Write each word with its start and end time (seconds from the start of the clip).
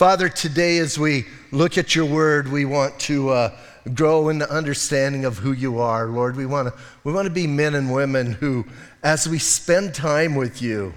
Father, 0.00 0.30
today 0.30 0.78
as 0.78 0.98
we 0.98 1.26
look 1.52 1.76
at 1.76 1.94
your 1.94 2.06
word, 2.06 2.50
we 2.50 2.64
want 2.64 2.98
to 3.00 3.28
uh, 3.28 3.56
grow 3.92 4.30
in 4.30 4.38
the 4.38 4.50
understanding 4.50 5.26
of 5.26 5.36
who 5.36 5.52
you 5.52 5.78
are, 5.78 6.06
Lord. 6.06 6.36
We 6.36 6.46
want 6.46 6.68
to 6.68 6.80
we 7.04 7.12
want 7.12 7.26
to 7.26 7.30
be 7.30 7.46
men 7.46 7.74
and 7.74 7.92
women 7.92 8.32
who, 8.32 8.64
as 9.02 9.28
we 9.28 9.38
spend 9.38 9.94
time 9.94 10.36
with 10.36 10.62
you, 10.62 10.94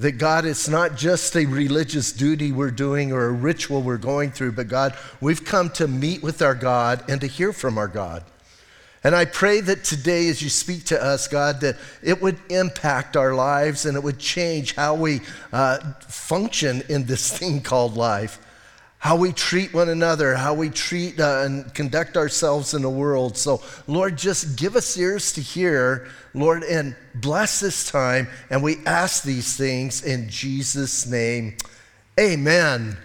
that 0.00 0.18
God, 0.18 0.46
it's 0.46 0.68
not 0.68 0.96
just 0.96 1.36
a 1.36 1.46
religious 1.46 2.10
duty 2.10 2.50
we're 2.50 2.72
doing 2.72 3.12
or 3.12 3.26
a 3.26 3.32
ritual 3.32 3.82
we're 3.82 3.98
going 3.98 4.32
through, 4.32 4.50
but 4.50 4.66
God, 4.66 4.96
we've 5.20 5.44
come 5.44 5.70
to 5.74 5.86
meet 5.86 6.24
with 6.24 6.42
our 6.42 6.56
God 6.56 7.04
and 7.08 7.20
to 7.20 7.28
hear 7.28 7.52
from 7.52 7.78
our 7.78 7.86
God. 7.86 8.24
And 9.02 9.14
I 9.14 9.24
pray 9.24 9.60
that 9.62 9.84
today, 9.84 10.28
as 10.28 10.42
you 10.42 10.50
speak 10.50 10.84
to 10.86 11.02
us, 11.02 11.26
God, 11.26 11.60
that 11.62 11.76
it 12.02 12.20
would 12.20 12.38
impact 12.50 13.16
our 13.16 13.34
lives 13.34 13.86
and 13.86 13.96
it 13.96 14.02
would 14.02 14.18
change 14.18 14.74
how 14.74 14.94
we 14.94 15.20
uh, 15.52 15.78
function 16.00 16.82
in 16.88 17.06
this 17.06 17.36
thing 17.38 17.62
called 17.62 17.96
life 17.96 18.38
how 19.00 19.16
we 19.16 19.32
treat 19.32 19.72
one 19.72 19.88
another, 19.88 20.34
how 20.34 20.52
we 20.52 20.68
treat 20.68 21.18
uh, 21.18 21.40
and 21.46 21.72
conduct 21.72 22.18
ourselves 22.18 22.74
in 22.74 22.82
the 22.82 22.90
world. 22.90 23.34
So, 23.34 23.62
Lord, 23.86 24.18
just 24.18 24.58
give 24.58 24.76
us 24.76 24.94
ears 24.98 25.32
to 25.32 25.40
hear, 25.40 26.08
Lord, 26.34 26.62
and 26.64 26.94
bless 27.14 27.60
this 27.60 27.90
time. 27.90 28.28
And 28.50 28.62
we 28.62 28.76
ask 28.84 29.22
these 29.24 29.56
things 29.56 30.04
in 30.04 30.28
Jesus' 30.28 31.06
name. 31.06 31.56
Amen. 32.20 32.98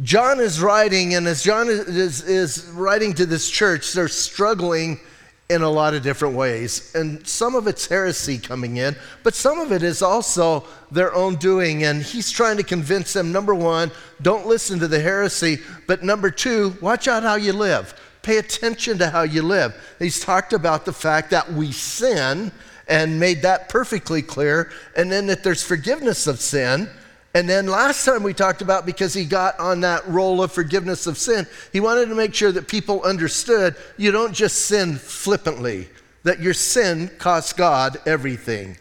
John 0.00 0.38
is 0.38 0.60
writing, 0.60 1.16
and 1.16 1.26
as 1.26 1.42
John 1.42 1.66
is, 1.68 2.22
is 2.22 2.64
writing 2.66 3.12
to 3.14 3.26
this 3.26 3.50
church, 3.50 3.94
they're 3.94 4.06
struggling 4.06 5.00
in 5.48 5.62
a 5.62 5.68
lot 5.68 5.94
of 5.94 6.02
different 6.02 6.34
ways. 6.34 6.92
And 6.94 7.24
some 7.26 7.54
of 7.54 7.66
it's 7.66 7.86
heresy 7.86 8.38
coming 8.38 8.78
in, 8.78 8.96
but 9.22 9.34
some 9.34 9.60
of 9.60 9.70
it 9.70 9.82
is 9.82 10.02
also 10.02 10.64
their 10.90 11.14
own 11.14 11.36
doing. 11.36 11.84
And 11.84 12.02
he's 12.02 12.30
trying 12.30 12.56
to 12.56 12.62
convince 12.64 13.12
them 13.12 13.30
number 13.30 13.54
one, 13.54 13.92
don't 14.22 14.46
listen 14.46 14.78
to 14.80 14.88
the 14.88 15.00
heresy, 15.00 15.58
but 15.86 16.02
number 16.02 16.30
two, 16.30 16.76
watch 16.80 17.06
out 17.06 17.22
how 17.22 17.36
you 17.36 17.52
live. 17.52 17.94
Pay 18.22 18.38
attention 18.38 18.98
to 18.98 19.10
how 19.10 19.22
you 19.22 19.42
live. 19.42 19.74
He's 20.00 20.18
talked 20.18 20.52
about 20.52 20.84
the 20.84 20.92
fact 20.92 21.30
that 21.30 21.52
we 21.52 21.70
sin 21.70 22.50
and 22.88 23.20
made 23.20 23.42
that 23.42 23.68
perfectly 23.68 24.22
clear, 24.22 24.70
and 24.96 25.10
then 25.10 25.26
that 25.26 25.42
there's 25.42 25.62
forgiveness 25.62 26.26
of 26.26 26.40
sin 26.40 26.88
and 27.36 27.46
then 27.46 27.66
last 27.66 28.06
time 28.06 28.22
we 28.22 28.32
talked 28.32 28.62
about 28.62 28.86
because 28.86 29.12
he 29.12 29.26
got 29.26 29.60
on 29.60 29.82
that 29.82 30.08
roll 30.08 30.42
of 30.42 30.52
forgiveness 30.52 31.06
of 31.06 31.18
sin, 31.18 31.46
he 31.70 31.80
wanted 31.80 32.08
to 32.08 32.14
make 32.14 32.34
sure 32.34 32.50
that 32.50 32.66
people 32.66 33.02
understood 33.02 33.76
you 33.98 34.10
don't 34.10 34.32
just 34.32 34.64
sin 34.64 34.96
flippantly, 34.96 35.86
that 36.22 36.40
your 36.40 36.54
sin 36.54 37.10
costs 37.18 37.52
God 37.52 37.98
everything. 38.06 38.78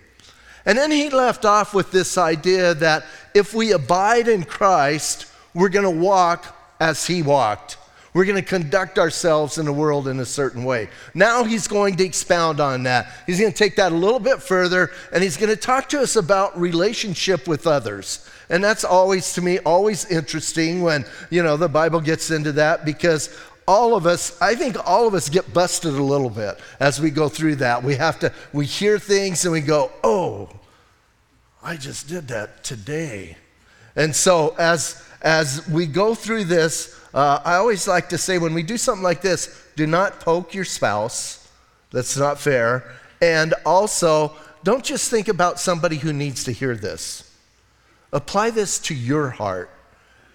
And 0.66 0.78
then 0.78 0.90
he 0.90 1.10
left 1.10 1.44
off 1.44 1.74
with 1.74 1.92
this 1.92 2.18
idea 2.18 2.74
that 2.76 3.04
if 3.34 3.54
we 3.54 3.74
abide 3.74 4.30
in 4.30 4.46
Christ, 4.46 5.30
we're 5.54 5.68
going 5.68 5.84
to 5.84 6.02
walk 6.02 6.56
as 6.80 7.06
he 7.06 7.24
walked. 7.24 7.76
We're 8.14 8.24
going 8.24 8.42
to 8.42 8.42
conduct 8.42 8.98
ourselves 8.98 9.58
in 9.58 9.66
the 9.66 9.74
world 9.74 10.08
in 10.08 10.22
a 10.22 10.26
certain 10.26 10.64
way. 10.64 10.88
Now 11.14 11.44
he's 11.44 11.68
going 11.68 11.98
to 11.98 12.06
expound 12.06 12.62
on 12.62 12.84
that. 12.84 13.12
He's 13.28 13.38
going 13.38 13.52
to 13.52 13.58
take 13.58 13.76
that 13.76 13.92
a 13.92 13.96
little 13.96 14.22
bit 14.22 14.42
further 14.42 14.92
and 15.12 15.22
he's 15.22 15.36
going 15.36 15.50
to 15.50 15.58
talk 15.58 15.90
to 15.90 16.00
us 16.00 16.16
about 16.16 16.58
relationship 16.58 17.50
with 17.50 17.68
others. 17.68 18.26
And 18.50 18.64
that's 18.64 18.84
always, 18.84 19.34
to 19.34 19.42
me, 19.42 19.60
always 19.60 20.06
interesting 20.06 20.82
when, 20.82 21.06
you 21.30 21.42
know, 21.44 21.58
the 21.58 21.70
Bible 21.70 22.00
gets 22.00 22.32
into 22.32 22.52
that 22.54 22.86
because 22.86 23.36
all 23.68 23.96
of 23.96 24.06
us, 24.06 24.40
I 24.42 24.56
think 24.56 24.76
all 24.88 25.08
of 25.08 25.14
us 25.14 25.30
get 25.30 25.54
busted 25.54 25.94
a 25.94 26.04
little 26.04 26.30
bit 26.30 26.60
as 26.80 27.02
we 27.02 27.10
go 27.10 27.30
through 27.30 27.56
that. 27.58 27.84
We 27.84 27.96
have 27.96 28.20
to, 28.20 28.32
we 28.54 28.66
hear 28.66 29.00
things 29.00 29.46
and 29.46 29.52
we 29.52 29.62
go, 29.62 29.92
oh, 30.04 30.50
I 31.64 31.78
just 31.78 32.08
did 32.08 32.28
that 32.28 32.64
today. 32.64 33.38
And 33.96 34.16
so 34.16 34.56
as, 34.60 35.04
as 35.22 35.68
we 35.68 35.88
go 35.88 36.14
through 36.14 36.44
this, 36.44 37.00
uh, 37.14 37.42
I 37.44 37.56
always 37.56 37.88
like 37.88 38.10
to 38.10 38.18
say 38.18 38.38
when 38.38 38.54
we 38.54 38.62
do 38.62 38.78
something 38.78 39.04
like 39.04 39.22
this, 39.22 39.64
do 39.76 39.88
not 39.88 40.20
poke 40.20 40.54
your 40.54 40.66
spouse. 40.66 41.50
That's 41.92 42.18
not 42.18 42.40
fair. 42.40 42.92
And 43.22 43.56
also, 43.66 44.36
don't 44.64 44.84
just 44.84 45.10
think 45.10 45.28
about 45.28 45.60
somebody 45.60 45.96
who 45.96 46.14
needs 46.14 46.44
to 46.44 46.52
hear 46.52 46.76
this. 46.76 47.25
Apply 48.16 48.50
this 48.50 48.80
to 48.80 48.96
your 48.96 49.30
heart 49.30 49.70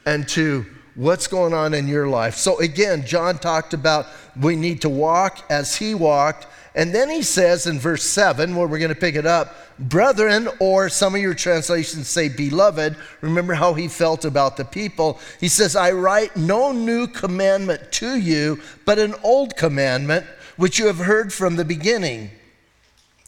and 0.05 0.29
to 0.29 0.67
what's 0.95 1.27
going 1.27 1.55
on 1.55 1.73
in 1.73 1.89
your 1.89 2.09
life. 2.09 2.35
So, 2.35 2.61
again, 2.61 3.07
John 3.07 3.39
talked 3.39 3.73
about 3.73 4.07
we 4.39 4.55
need 4.55 4.83
to 4.83 4.91
walk 4.91 5.47
as 5.49 5.77
he 5.77 5.95
walked. 5.95 6.47
And 6.75 6.95
then 6.95 7.09
he 7.09 7.23
says 7.23 7.67
in 7.67 7.79
verse 7.79 8.03
7, 8.05 8.55
where 8.55 8.69
we're 8.69 8.79
going 8.79 8.95
to 8.95 9.01
pick 9.01 9.15
it 9.15 9.25
up, 9.25 9.57
brethren, 9.79 10.47
or 10.61 10.91
some 10.91 11.15
of 11.15 11.23
your 11.23 11.33
translations 11.33 12.07
say 12.07 12.29
beloved, 12.29 12.97
remember 13.23 13.55
how 13.55 13.73
he 13.73 13.89
felt 13.89 14.27
about 14.27 14.59
the 14.59 14.65
people. 14.67 15.19
He 15.41 15.49
says, 15.49 15.75
I 15.75 15.93
write 15.93 16.37
no 16.37 16.73
new 16.73 17.07
commandment 17.07 17.91
to 17.93 18.19
you, 18.19 18.61
but 18.85 18.99
an 18.99 19.15
old 19.23 19.57
commandment 19.57 20.27
which 20.59 20.79
you 20.79 20.87
have 20.87 20.99
heard 20.99 21.33
from 21.33 21.57
the 21.57 21.65
beginning. 21.65 22.31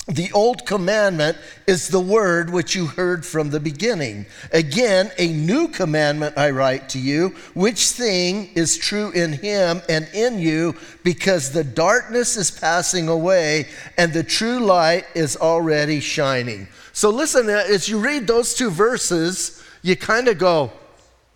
The 0.09 0.33
old 0.33 0.67
commandment 0.67 1.39
is 1.69 1.87
the 1.87 2.01
word 2.01 2.51
which 2.51 2.75
you 2.75 2.87
heard 2.87 3.25
from 3.25 3.51
the 3.51 3.61
beginning. 3.61 4.27
Again, 4.53 5.13
a 5.17 5.29
new 5.29 5.69
commandment 5.69 6.37
I 6.37 6.51
write 6.51 6.89
to 6.91 6.99
you, 6.99 7.37
which 7.55 7.87
thing 7.91 8.51
is 8.57 8.77
true 8.77 9.13
in 9.13 9.33
him 9.33 9.81
and 9.89 10.09
in 10.13 10.41
you, 10.41 10.75
because 11.05 11.53
the 11.53 11.63
darkness 11.63 12.37
is 12.37 12.51
passing 12.51 13.09
away 13.09 13.69
and 13.97 14.13
the 14.13 14.25
true 14.25 14.59
light 14.59 15.07
is 15.15 15.37
already 15.37 16.01
shining. 16.01 16.67
So, 16.93 17.09
listen, 17.11 17.49
uh, 17.49 17.63
as 17.69 17.89
you 17.89 18.01
read 18.01 18.27
those 18.27 18.55
two 18.55 18.71
verses, 18.71 19.63
you 19.83 19.95
kind 19.95 20.27
of 20.27 20.37
go, 20.37 20.73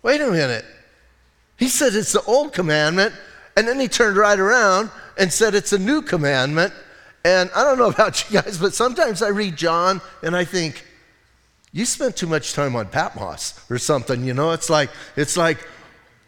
wait 0.03 0.19
a 0.19 0.29
minute. 0.29 0.65
He 1.57 1.69
said 1.69 1.95
it's 1.95 2.11
the 2.11 2.21
old 2.23 2.51
commandment, 2.51 3.15
and 3.55 3.65
then 3.65 3.79
he 3.79 3.87
turned 3.87 4.17
right 4.17 4.37
around 4.37 4.91
and 5.17 5.31
said 5.31 5.55
it's 5.55 5.71
a 5.71 5.79
new 5.79 6.01
commandment. 6.01 6.73
And 7.27 7.51
I 7.53 7.65
don't 7.65 7.77
know 7.77 7.89
about 7.97 8.29
you 8.29 8.41
guys, 8.41 8.57
but 8.57 8.73
sometimes 8.73 9.21
I 9.21 9.29
read 9.29 9.57
John 9.57 10.01
and 10.23 10.35
I 10.35 10.45
think, 10.45 10.85
you 11.73 11.85
spent 11.85 12.15
too 12.15 12.27
much 12.27 12.53
time 12.53 12.75
on 12.75 12.87
Patmos 12.87 13.59
or 13.69 13.77
something, 13.77 14.23
you 14.23 14.33
know? 14.33 14.51
It's 14.51 14.69
like, 14.69 14.89
it's 15.17 15.35
like, 15.35 15.67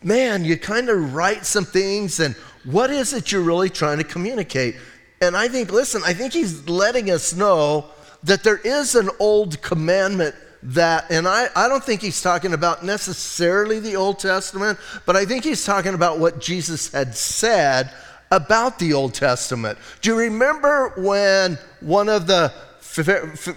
man, 0.03 0.43
you 0.43 0.57
kind 0.57 0.89
of 0.89 1.15
write 1.15 1.45
some 1.45 1.63
things 1.63 2.19
and 2.19 2.35
what 2.65 2.91
is 2.91 3.13
it 3.13 3.31
you're 3.31 3.41
really 3.41 3.69
trying 3.69 3.97
to 3.99 4.03
communicate? 4.03 4.75
And 5.21 5.35
I 5.37 5.47
think, 5.47 5.71
listen, 5.71 6.01
I 6.05 6.13
think 6.13 6.33
he's 6.33 6.67
letting 6.67 7.09
us 7.09 7.33
know 7.33 7.85
that 8.23 8.43
there 8.43 8.57
is 8.57 8.95
an 8.95 9.09
old 9.19 9.61
commandment 9.61 10.35
that, 10.61 11.09
and 11.09 11.25
I, 11.25 11.47
I 11.55 11.69
don't 11.69 11.83
think 11.83 12.01
he's 12.01 12.21
talking 12.21 12.53
about 12.53 12.83
necessarily 12.83 13.79
the 13.79 13.95
Old 13.95 14.19
Testament, 14.19 14.77
but 15.05 15.15
I 15.15 15.23
think 15.23 15.45
he's 15.45 15.63
talking 15.63 15.93
about 15.93 16.19
what 16.19 16.41
Jesus 16.41 16.91
had 16.91 17.15
said 17.15 17.89
about 18.31 18.79
the 18.79 18.93
Old 18.93 19.13
Testament. 19.13 19.77
Do 20.01 20.09
you 20.09 20.17
remember 20.17 20.93
when 20.97 21.57
one 21.79 22.09
of 22.09 22.27
the 22.27 22.53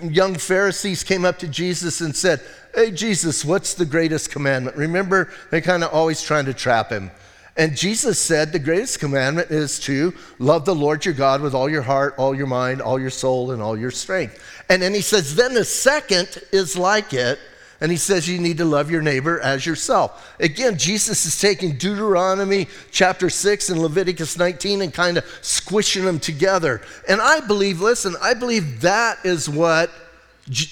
young 0.02 0.34
Pharisees 0.34 1.02
came 1.02 1.24
up 1.24 1.38
to 1.38 1.48
Jesus 1.48 2.00
and 2.00 2.14
said, 2.14 2.40
Hey, 2.74 2.90
Jesus, 2.90 3.44
what's 3.44 3.74
the 3.74 3.84
greatest 3.84 4.30
commandment? 4.30 4.76
Remember, 4.76 5.30
they're 5.50 5.60
kind 5.60 5.84
of 5.84 5.92
always 5.92 6.22
trying 6.22 6.46
to 6.46 6.54
trap 6.54 6.90
him. 6.90 7.10
And 7.56 7.76
Jesus 7.76 8.18
said, 8.18 8.52
The 8.52 8.58
greatest 8.58 8.98
commandment 8.98 9.50
is 9.50 9.78
to 9.80 10.14
love 10.38 10.64
the 10.64 10.74
Lord 10.74 11.04
your 11.04 11.14
God 11.14 11.42
with 11.42 11.54
all 11.54 11.68
your 11.68 11.82
heart, 11.82 12.14
all 12.16 12.34
your 12.34 12.46
mind, 12.46 12.80
all 12.80 12.98
your 12.98 13.10
soul, 13.10 13.50
and 13.50 13.60
all 13.60 13.76
your 13.76 13.90
strength. 13.90 14.42
And 14.70 14.80
then 14.80 14.94
he 14.94 15.02
says, 15.02 15.34
Then 15.34 15.52
the 15.52 15.64
second 15.64 16.38
is 16.50 16.78
like 16.78 17.12
it 17.12 17.38
and 17.82 17.90
he 17.90 17.96
says 17.96 18.28
you 18.28 18.38
need 18.38 18.58
to 18.58 18.64
love 18.64 18.92
your 18.92 19.02
neighbor 19.02 19.40
as 19.40 19.66
yourself. 19.66 20.32
Again, 20.38 20.78
Jesus 20.78 21.26
is 21.26 21.40
taking 21.40 21.72
Deuteronomy 21.72 22.68
chapter 22.92 23.28
6 23.28 23.70
and 23.70 23.82
Leviticus 23.82 24.38
19 24.38 24.82
and 24.82 24.94
kind 24.94 25.18
of 25.18 25.24
squishing 25.40 26.04
them 26.04 26.20
together. 26.20 26.80
And 27.08 27.20
I 27.20 27.40
believe, 27.40 27.80
listen, 27.80 28.14
I 28.22 28.34
believe 28.34 28.82
that 28.82 29.18
is 29.24 29.48
what, 29.48 29.90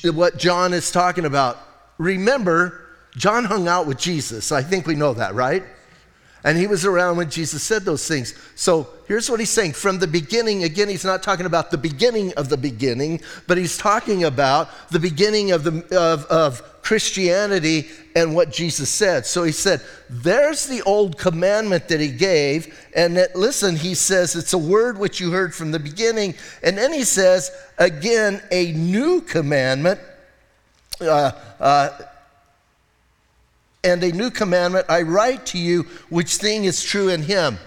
what 0.05 0.39
John 0.39 0.73
is 0.73 0.93
talking 0.93 1.25
about. 1.25 1.59
Remember, 1.99 2.87
John 3.17 3.45
hung 3.45 3.67
out 3.67 3.89
with 3.89 3.99
Jesus. 3.99 4.53
I 4.53 4.63
think 4.63 4.87
we 4.87 4.95
know 4.95 5.13
that, 5.15 5.35
right? 5.35 5.65
And 6.45 6.57
he 6.57 6.69
was 6.69 6.85
around 6.85 7.17
when 7.17 7.29
Jesus 7.29 7.65
said 7.65 7.83
those 7.83 8.07
things. 8.07 8.37
So 8.55 8.89
here's 9.11 9.29
what 9.29 9.41
he's 9.41 9.51
saying. 9.51 9.73
From 9.73 9.99
the 9.99 10.07
beginning, 10.07 10.63
again, 10.63 10.89
he's 10.89 11.05
not 11.05 11.21
talking 11.21 11.45
about 11.45 11.73
the 11.73 11.77
beginning 11.77 12.33
of 12.35 12.49
the 12.49 12.57
beginning, 12.57 13.21
but 13.49 13.59
he's 13.59 13.77
talking 13.77 14.23
about 14.23 14.69
the 14.91 15.01
beginning 15.01 15.51
of, 15.51 15.65
the, 15.65 15.85
of, 15.99 16.25
of 16.27 16.81
Christianity 16.83 17.89
and 18.15 18.37
what 18.37 18.53
Jesus 18.53 18.89
said. 18.89 19.27
So 19.27 19.43
he 19.43 19.51
said, 19.51 19.81
There's 20.09 20.69
the 20.69 20.83
old 20.83 21.19
commandment 21.19 21.89
that 21.89 21.99
he 21.99 22.13
gave. 22.13 22.89
And 22.95 23.17
that, 23.17 23.35
listen, 23.35 23.75
he 23.75 23.97
says, 23.97 24.37
It's 24.37 24.53
a 24.53 24.59
word 24.59 24.97
which 24.97 25.19
you 25.19 25.33
heard 25.33 25.57
from 25.57 25.73
the 25.73 25.81
beginning. 25.81 26.37
And 26.63 26.79
then 26.79 26.93
he 26.93 27.03
says, 27.03 27.51
Again, 27.79 28.41
a 28.53 28.71
new 28.71 29.23
commandment. 29.23 29.99
Uh, 31.01 31.33
uh, 31.59 31.99
and 33.83 34.05
a 34.05 34.13
new 34.13 34.31
commandment 34.31 34.87
I 34.89 35.03
write 35.03 35.47
to 35.47 35.59
you, 35.59 35.83
which 36.11 36.37
thing 36.37 36.63
is 36.63 36.85
true 36.85 37.09
in 37.09 37.23
him. 37.23 37.59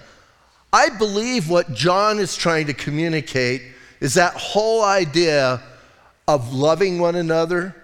I 0.74 0.88
believe 0.88 1.48
what 1.48 1.72
John 1.72 2.18
is 2.18 2.34
trying 2.34 2.66
to 2.66 2.74
communicate 2.74 3.62
is 4.00 4.14
that 4.14 4.34
whole 4.34 4.82
idea 4.82 5.62
of 6.26 6.52
loving 6.52 6.98
one 6.98 7.14
another 7.14 7.76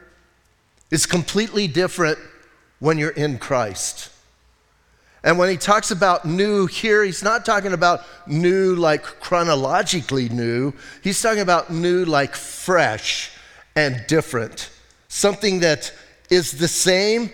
is 0.91 1.07
completely 1.07 1.69
different 1.69 2.19
when 2.81 2.99
you're 2.99 3.11
in 3.11 3.39
Christ. 3.39 4.11
And 5.23 5.39
when 5.39 5.49
he 5.51 5.57
talks 5.57 5.93
about 5.93 6.25
new 6.25 6.67
here, 6.67 7.05
he's 7.05 7.23
not 7.23 7.47
talking 7.47 7.75
about 7.75 8.01
new 8.27 8.75
like 8.75 9.05
chronologically 9.05 10.29
new. 10.29 10.73
He's 11.01 11.23
talking 11.23 11.43
about 11.43 11.71
new 11.71 12.05
like 12.05 12.35
fresh 12.35 13.31
and 13.77 14.05
different. 14.09 14.69
Something 15.07 15.61
that 15.61 15.93
is 16.29 16.59
the 16.59 16.67
same 16.67 17.31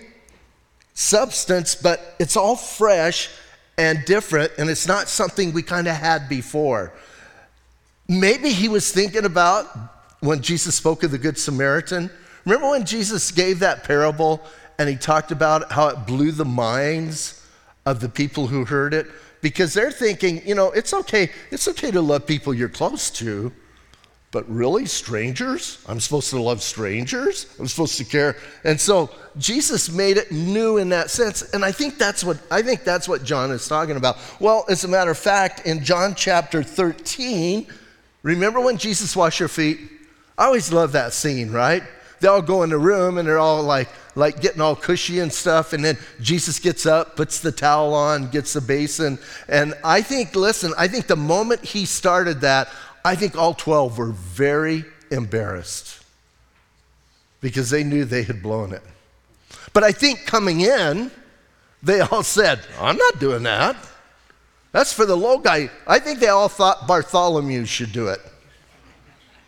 substance, 0.93 1.75
but 1.75 2.15
it's 2.19 2.37
all 2.37 2.57
fresh 2.57 3.31
and 3.79 4.05
different, 4.05 4.53
and 4.59 4.71
it's 4.71 4.87
not 4.87 5.09
something 5.09 5.53
we 5.53 5.63
kind 5.63 5.87
of 5.87 5.95
had 5.95 6.29
before. 6.29 6.93
Maybe 8.09 8.51
he 8.51 8.69
was 8.69 8.93
thinking 8.93 9.25
about 9.25 9.67
when 10.21 10.41
Jesus 10.41 10.75
spoke 10.75 11.03
of 11.03 11.11
the 11.11 11.19
Good 11.19 11.39
Samaritan. 11.39 12.11
Remember 12.45 12.71
when 12.71 12.85
Jesus 12.85 13.31
gave 13.31 13.59
that 13.61 13.85
parable 13.85 14.43
and 14.79 14.89
he 14.89 14.97
talked 14.97 15.31
about 15.31 15.73
how 15.73 15.89
it 15.89 16.07
blew 16.07 16.31
the 16.31 16.45
minds 16.45 17.45
of 17.85 18.01
the 18.01 18.09
people 18.09 18.47
who 18.47 18.65
heard 18.65 18.95
it? 18.95 19.07
Because 19.43 19.75
they're 19.75 19.93
thinking, 19.93 20.47
you 20.47 20.55
know, 20.55 20.71
it's 20.71 20.95
okay, 20.95 21.31
it's 21.51 21.69
okay 21.69 21.91
to 21.91 22.01
love 22.01 22.27
people 22.27 22.55
you're 22.55 22.69
close 22.69 23.11
to, 23.11 23.53
but 24.37 24.47
really, 24.51 24.85
strangers? 24.85 25.83
I'm 25.89 25.99
supposed 25.99 26.29
to 26.29 26.43
love 26.43 26.61
strangers? 26.61 27.47
I'm 27.59 27.67
supposed 27.67 27.97
to 27.97 28.05
care. 28.05 28.37
And 28.65 28.79
so 28.79 29.09
Jesus 29.39 29.91
made 29.91 30.19
it 30.19 30.31
new 30.31 30.77
in 30.77 30.91
that 30.91 31.09
sense. 31.09 31.55
And 31.55 31.65
I 31.65 31.73
think 31.73 31.97
that's 31.97 32.23
what 32.23 32.37
I 32.51 32.61
think 32.61 32.85
that's 32.85 33.09
what 33.09 33.25
John 33.25 33.51
is 33.51 33.67
talking 33.67 33.97
about. 33.97 34.19
Well, 34.39 34.67
as 34.69 34.85
a 34.85 34.89
matter 34.89 35.11
of 35.11 35.17
fact, 35.17 35.67
in 35.67 35.83
John 35.83 36.15
chapter 36.15 36.63
13, 36.63 37.67
remember 38.23 38.61
when 38.61 38.77
Jesus 38.77 39.17
washed 39.17 39.41
your 39.41 39.49
feet? 39.49 39.81
I 40.37 40.45
always 40.45 40.71
love 40.71 40.93
that 40.93 41.15
scene, 41.15 41.51
right? 41.51 41.83
They 42.21 42.29
all 42.29 42.43
go 42.43 42.63
in 42.63 42.69
the 42.69 42.79
room 42.79 43.17
and 43.17 43.27
they're 43.27 43.39
all 43.39 43.63
like, 43.63 43.89
like 44.15 44.43
getting 44.43 44.61
all 44.61 44.77
cushy 44.77 45.21
and 45.21 45.33
stuff. 45.33 45.73
And 45.73 45.83
then 45.83 45.97
Jesus 46.21 46.59
gets 46.59 46.85
up, 46.85 47.17
puts 47.17 47.41
the 47.41 47.53
towel 47.53 47.95
on, 47.95 48.29
gets 48.29 48.53
the 48.53 48.61
basin. 48.61 49.19
And 49.49 49.73
I 49.83 50.03
think, 50.03 50.35
listen, 50.35 50.73
I 50.77 50.89
think 50.89 51.07
the 51.07 51.17
moment 51.17 51.65
he 51.65 51.87
started 51.87 52.43
that, 52.43 52.69
I 53.07 53.15
think 53.15 53.37
all 53.37 53.55
12 53.55 53.99
were 53.99 54.11
very 54.11 54.85
embarrassed 55.13 56.03
because 57.41 57.71
they 57.71 57.85
knew 57.85 58.05
they 58.05 58.25
had 58.25 58.43
blown 58.43 58.73
it. 58.73 58.83
But 59.73 59.85
I 59.85 59.93
think 59.93 60.27
coming 60.27 60.63
in, 60.63 61.13
they 61.85 62.01
all 62.01 62.25
said, 62.25 62.59
I'm 62.81 62.97
not 62.97 63.21
doing 63.21 63.45
that. 63.45 63.77
That's 64.73 64.93
for 64.93 65.07
the 65.07 65.17
low 65.17 65.39
guy. 65.39 65.71
I 65.87 66.01
think 66.01 66.19
they 66.19 66.27
all 66.27 66.49
thought 66.49 66.89
Bartholomew 66.89 67.65
should 67.67 67.93
do 67.93 68.09
it 68.09 68.19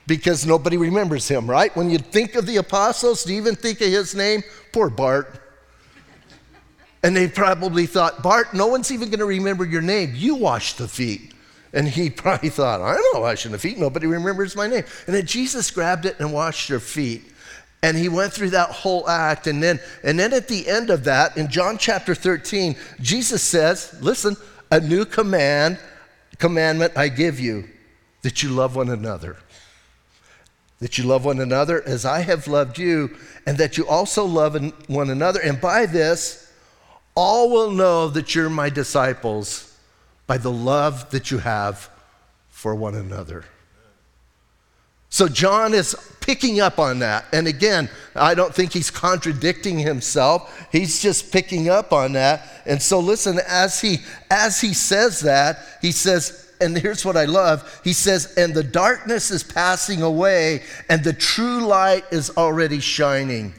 because 0.06 0.46
nobody 0.46 0.76
remembers 0.76 1.26
him, 1.26 1.50
right? 1.50 1.75
When 1.75 1.90
you 1.90 1.99
think 1.99 2.37
of 2.37 2.46
the 2.46 2.58
apostles, 2.58 3.25
do 3.25 3.32
you 3.32 3.40
even 3.40 3.56
think 3.56 3.81
of 3.81 3.88
his 3.88 4.14
name? 4.14 4.44
Poor 4.72 4.88
Bart. 4.88 5.40
And 7.02 7.16
they 7.16 7.26
probably 7.26 7.87
thought, 7.87 8.22
Bart, 8.22 8.55
no 8.55 8.69
one's 8.69 8.93
even 8.93 9.10
going 9.10 9.19
to 9.19 9.26
remember 9.26 9.64
your 9.64 9.82
name. 9.82 10.12
You 10.14 10.37
washed 10.37 10.78
the 10.78 10.87
feet. 10.87 11.34
And 11.73 11.88
he 11.88 12.11
probably 12.11 12.49
thought, 12.49 12.81
I'm 12.81 13.00
not 13.12 13.23
washing 13.23 13.53
the 13.53 13.59
feet. 13.59 13.79
Nobody 13.79 14.06
remembers 14.06 14.56
my 14.56 14.67
name. 14.67 14.85
And 15.06 15.15
then 15.15 15.26
Jesus 15.26 15.70
grabbed 15.70 16.06
it 16.06 16.19
and 16.19 16.32
washed 16.32 16.69
their 16.69 16.81
feet. 16.81 17.23
And 17.82 17.97
he 17.97 18.09
went 18.09 18.32
through 18.32 18.50
that 18.50 18.70
whole 18.70 19.09
act. 19.09 19.47
And 19.47 19.62
then, 19.62 19.81
and 20.03 20.19
then 20.19 20.32
at 20.32 20.49
the 20.49 20.69
end 20.69 20.91
of 20.91 21.05
that, 21.05 21.37
in 21.37 21.49
John 21.49 21.79
chapter 21.79 22.15
13, 22.15 22.76
Jesus 23.00 23.43
says, 23.43 23.97
Listen, 24.00 24.37
a 24.70 24.81
new 24.81 25.05
command, 25.05 25.79
commandment 26.38 26.94
I 26.97 27.09
give 27.09 27.38
you, 27.38 27.69
that 28.23 28.43
you 28.43 28.50
love 28.50 28.75
one 28.75 28.88
another. 28.88 29.37
That 30.81 30.99
you 30.99 31.05
love 31.05 31.25
one 31.25 31.41
another 31.41 31.82
as 31.87 32.05
I 32.05 32.20
have 32.20 32.49
loved 32.49 32.79
you, 32.79 33.17
and 33.47 33.59
that 33.59 33.76
you 33.76 33.87
also 33.87 34.25
love 34.25 34.56
one 34.88 35.11
another. 35.11 35.41
And 35.41 35.61
by 35.61 35.87
this, 35.87 36.53
all 37.15 37.50
will 37.50 37.70
know 37.70 38.09
that 38.09 38.35
you're 38.35 38.50
my 38.50 38.70
disciples 38.70 39.69
by 40.28 40.38
the 40.38 40.52
love 40.52 41.10
that 41.10 41.32
you 41.32 41.38
have 41.38 41.90
for 42.48 42.76
one 42.76 42.94
another. 42.94 43.44
So 45.10 45.26
John 45.26 45.72
is 45.72 45.96
picking 46.20 46.60
up 46.60 46.78
on 46.78 46.98
that. 46.98 47.25
And 47.32 47.48
again, 47.48 47.88
I 48.14 48.34
don't 48.34 48.54
think 48.54 48.72
he's 48.72 48.90
contradicting 48.90 49.78
himself. 49.78 50.69
He's 50.70 51.00
just 51.00 51.32
picking 51.32 51.70
up 51.70 51.92
on 51.92 52.12
that. 52.12 52.46
And 52.66 52.80
so 52.80 53.00
listen, 53.00 53.40
as 53.48 53.80
he 53.80 53.98
as 54.30 54.60
he 54.60 54.75
says 54.75 55.20
that, 55.20 55.58
he 55.80 55.90
says 55.90 56.44
and 56.60 56.76
here's 56.76 57.04
what 57.04 57.16
I 57.16 57.24
love. 57.24 57.81
He 57.84 57.92
says, 57.92 58.34
"And 58.36 58.52
the 58.52 58.64
darkness 58.64 59.31
is 59.31 59.42
passing 59.42 60.02
away 60.02 60.64
and 60.88 61.02
the 61.02 61.12
true 61.12 61.60
light 61.60 62.04
is 62.10 62.31
already 62.36 62.81
shining." 62.81 63.54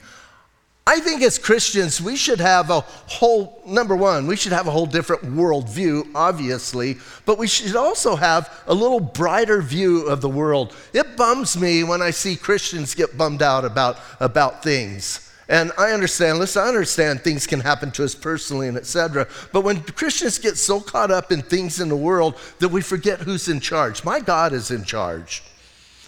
I 0.89 0.99
think 1.01 1.21
as 1.21 1.37
Christians, 1.37 2.01
we 2.01 2.15
should 2.15 2.39
have 2.39 2.71
a 2.71 2.81
whole, 2.81 3.61
number 3.63 3.95
one, 3.95 4.25
we 4.25 4.35
should 4.35 4.53
have 4.53 4.65
a 4.65 4.71
whole 4.71 4.87
different 4.87 5.21
worldview, 5.21 6.09
obviously, 6.15 6.97
but 7.27 7.37
we 7.37 7.47
should 7.47 7.75
also 7.75 8.15
have 8.15 8.63
a 8.65 8.73
little 8.73 8.99
brighter 8.99 9.61
view 9.61 10.07
of 10.07 10.21
the 10.21 10.29
world. 10.29 10.75
It 10.91 11.15
bums 11.15 11.55
me 11.55 11.83
when 11.83 12.01
I 12.01 12.09
see 12.09 12.35
Christians 12.35 12.95
get 12.95 13.15
bummed 13.15 13.43
out 13.43 13.65
about, 13.65 13.99
about 14.19 14.63
things. 14.63 15.31
And 15.47 15.71
I 15.77 15.91
understand, 15.91 16.39
listen, 16.39 16.63
I 16.63 16.69
understand 16.69 17.21
things 17.21 17.45
can 17.45 17.59
happen 17.59 17.91
to 17.91 18.03
us 18.03 18.15
personally 18.15 18.67
and 18.67 18.75
etc. 18.75 19.27
But 19.53 19.61
when 19.61 19.83
Christians 19.83 20.39
get 20.39 20.57
so 20.57 20.79
caught 20.79 21.11
up 21.11 21.31
in 21.31 21.43
things 21.43 21.79
in 21.79 21.89
the 21.89 21.95
world 21.95 22.35
that 22.57 22.69
we 22.69 22.81
forget 22.81 23.19
who's 23.19 23.47
in 23.47 23.59
charge. 23.59 24.03
My 24.03 24.19
God 24.19 24.53
is 24.53 24.71
in 24.71 24.83
charge. 24.83 25.43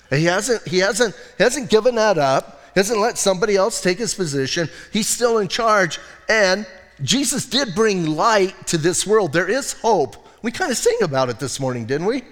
He 0.09 0.25
hasn't, 0.25 0.67
he 0.67 0.79
hasn't, 0.79 1.13
he 1.37 1.43
hasn't 1.43 1.69
given 1.69 1.93
that 1.95 2.17
up. 2.17 2.60
He 2.73 2.79
doesn't 2.79 2.99
let 2.99 3.17
somebody 3.17 3.55
else 3.55 3.81
take 3.81 3.97
his 3.97 4.13
position. 4.13 4.69
He's 4.93 5.07
still 5.07 5.39
in 5.39 5.47
charge. 5.47 5.99
And 6.29 6.65
Jesus 7.03 7.45
did 7.45 7.75
bring 7.75 8.05
light 8.05 8.67
to 8.67 8.77
this 8.77 9.05
world. 9.05 9.33
There 9.33 9.49
is 9.49 9.73
hope. 9.73 10.15
We 10.41 10.51
kind 10.51 10.71
of 10.71 10.77
sing 10.77 10.97
about 11.01 11.29
it 11.29 11.39
this 11.39 11.59
morning, 11.59 11.85
didn't 11.85 12.07
we? 12.07 12.23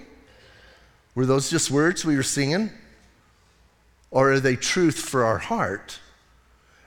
Were 1.14 1.26
those 1.26 1.50
just 1.50 1.70
words 1.70 2.04
we 2.04 2.16
were 2.16 2.22
singing? 2.22 2.70
Or 4.10 4.32
are 4.32 4.40
they 4.40 4.56
truth 4.56 4.98
for 4.98 5.24
our 5.24 5.38
heart? 5.38 6.00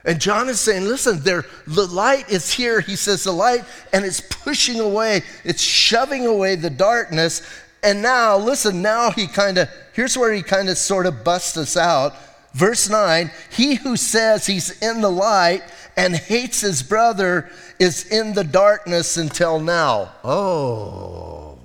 And 0.04 0.20
John 0.20 0.48
is 0.48 0.60
saying, 0.60 0.84
listen, 0.84 1.20
there, 1.20 1.44
the 1.66 1.86
light 1.86 2.28
is 2.28 2.52
here. 2.52 2.80
He 2.80 2.96
says 2.96 3.24
the 3.24 3.32
light, 3.32 3.64
and 3.92 4.04
it's 4.04 4.20
pushing 4.20 4.80
away, 4.80 5.22
it's 5.44 5.62
shoving 5.62 6.26
away 6.26 6.56
the 6.56 6.68
darkness. 6.68 7.40
And 7.82 8.02
now, 8.02 8.36
listen, 8.36 8.82
now 8.82 9.10
he 9.10 9.26
kind 9.26 9.56
of, 9.56 9.68
here's 9.94 10.18
where 10.18 10.32
he 10.32 10.42
kind 10.42 10.68
of 10.68 10.76
sort 10.76 11.06
of 11.06 11.24
busts 11.24 11.56
us 11.56 11.76
out. 11.76 12.14
Verse 12.54 12.88
9 12.88 13.30
He 13.50 13.74
who 13.74 13.96
says 13.96 14.46
he's 14.46 14.80
in 14.80 15.00
the 15.00 15.10
light 15.10 15.62
and 15.96 16.14
hates 16.14 16.60
his 16.60 16.82
brother 16.82 17.50
is 17.78 18.06
in 18.10 18.32
the 18.32 18.44
darkness 18.44 19.16
until 19.16 19.60
now. 19.60 20.12
Oh, 20.24 21.58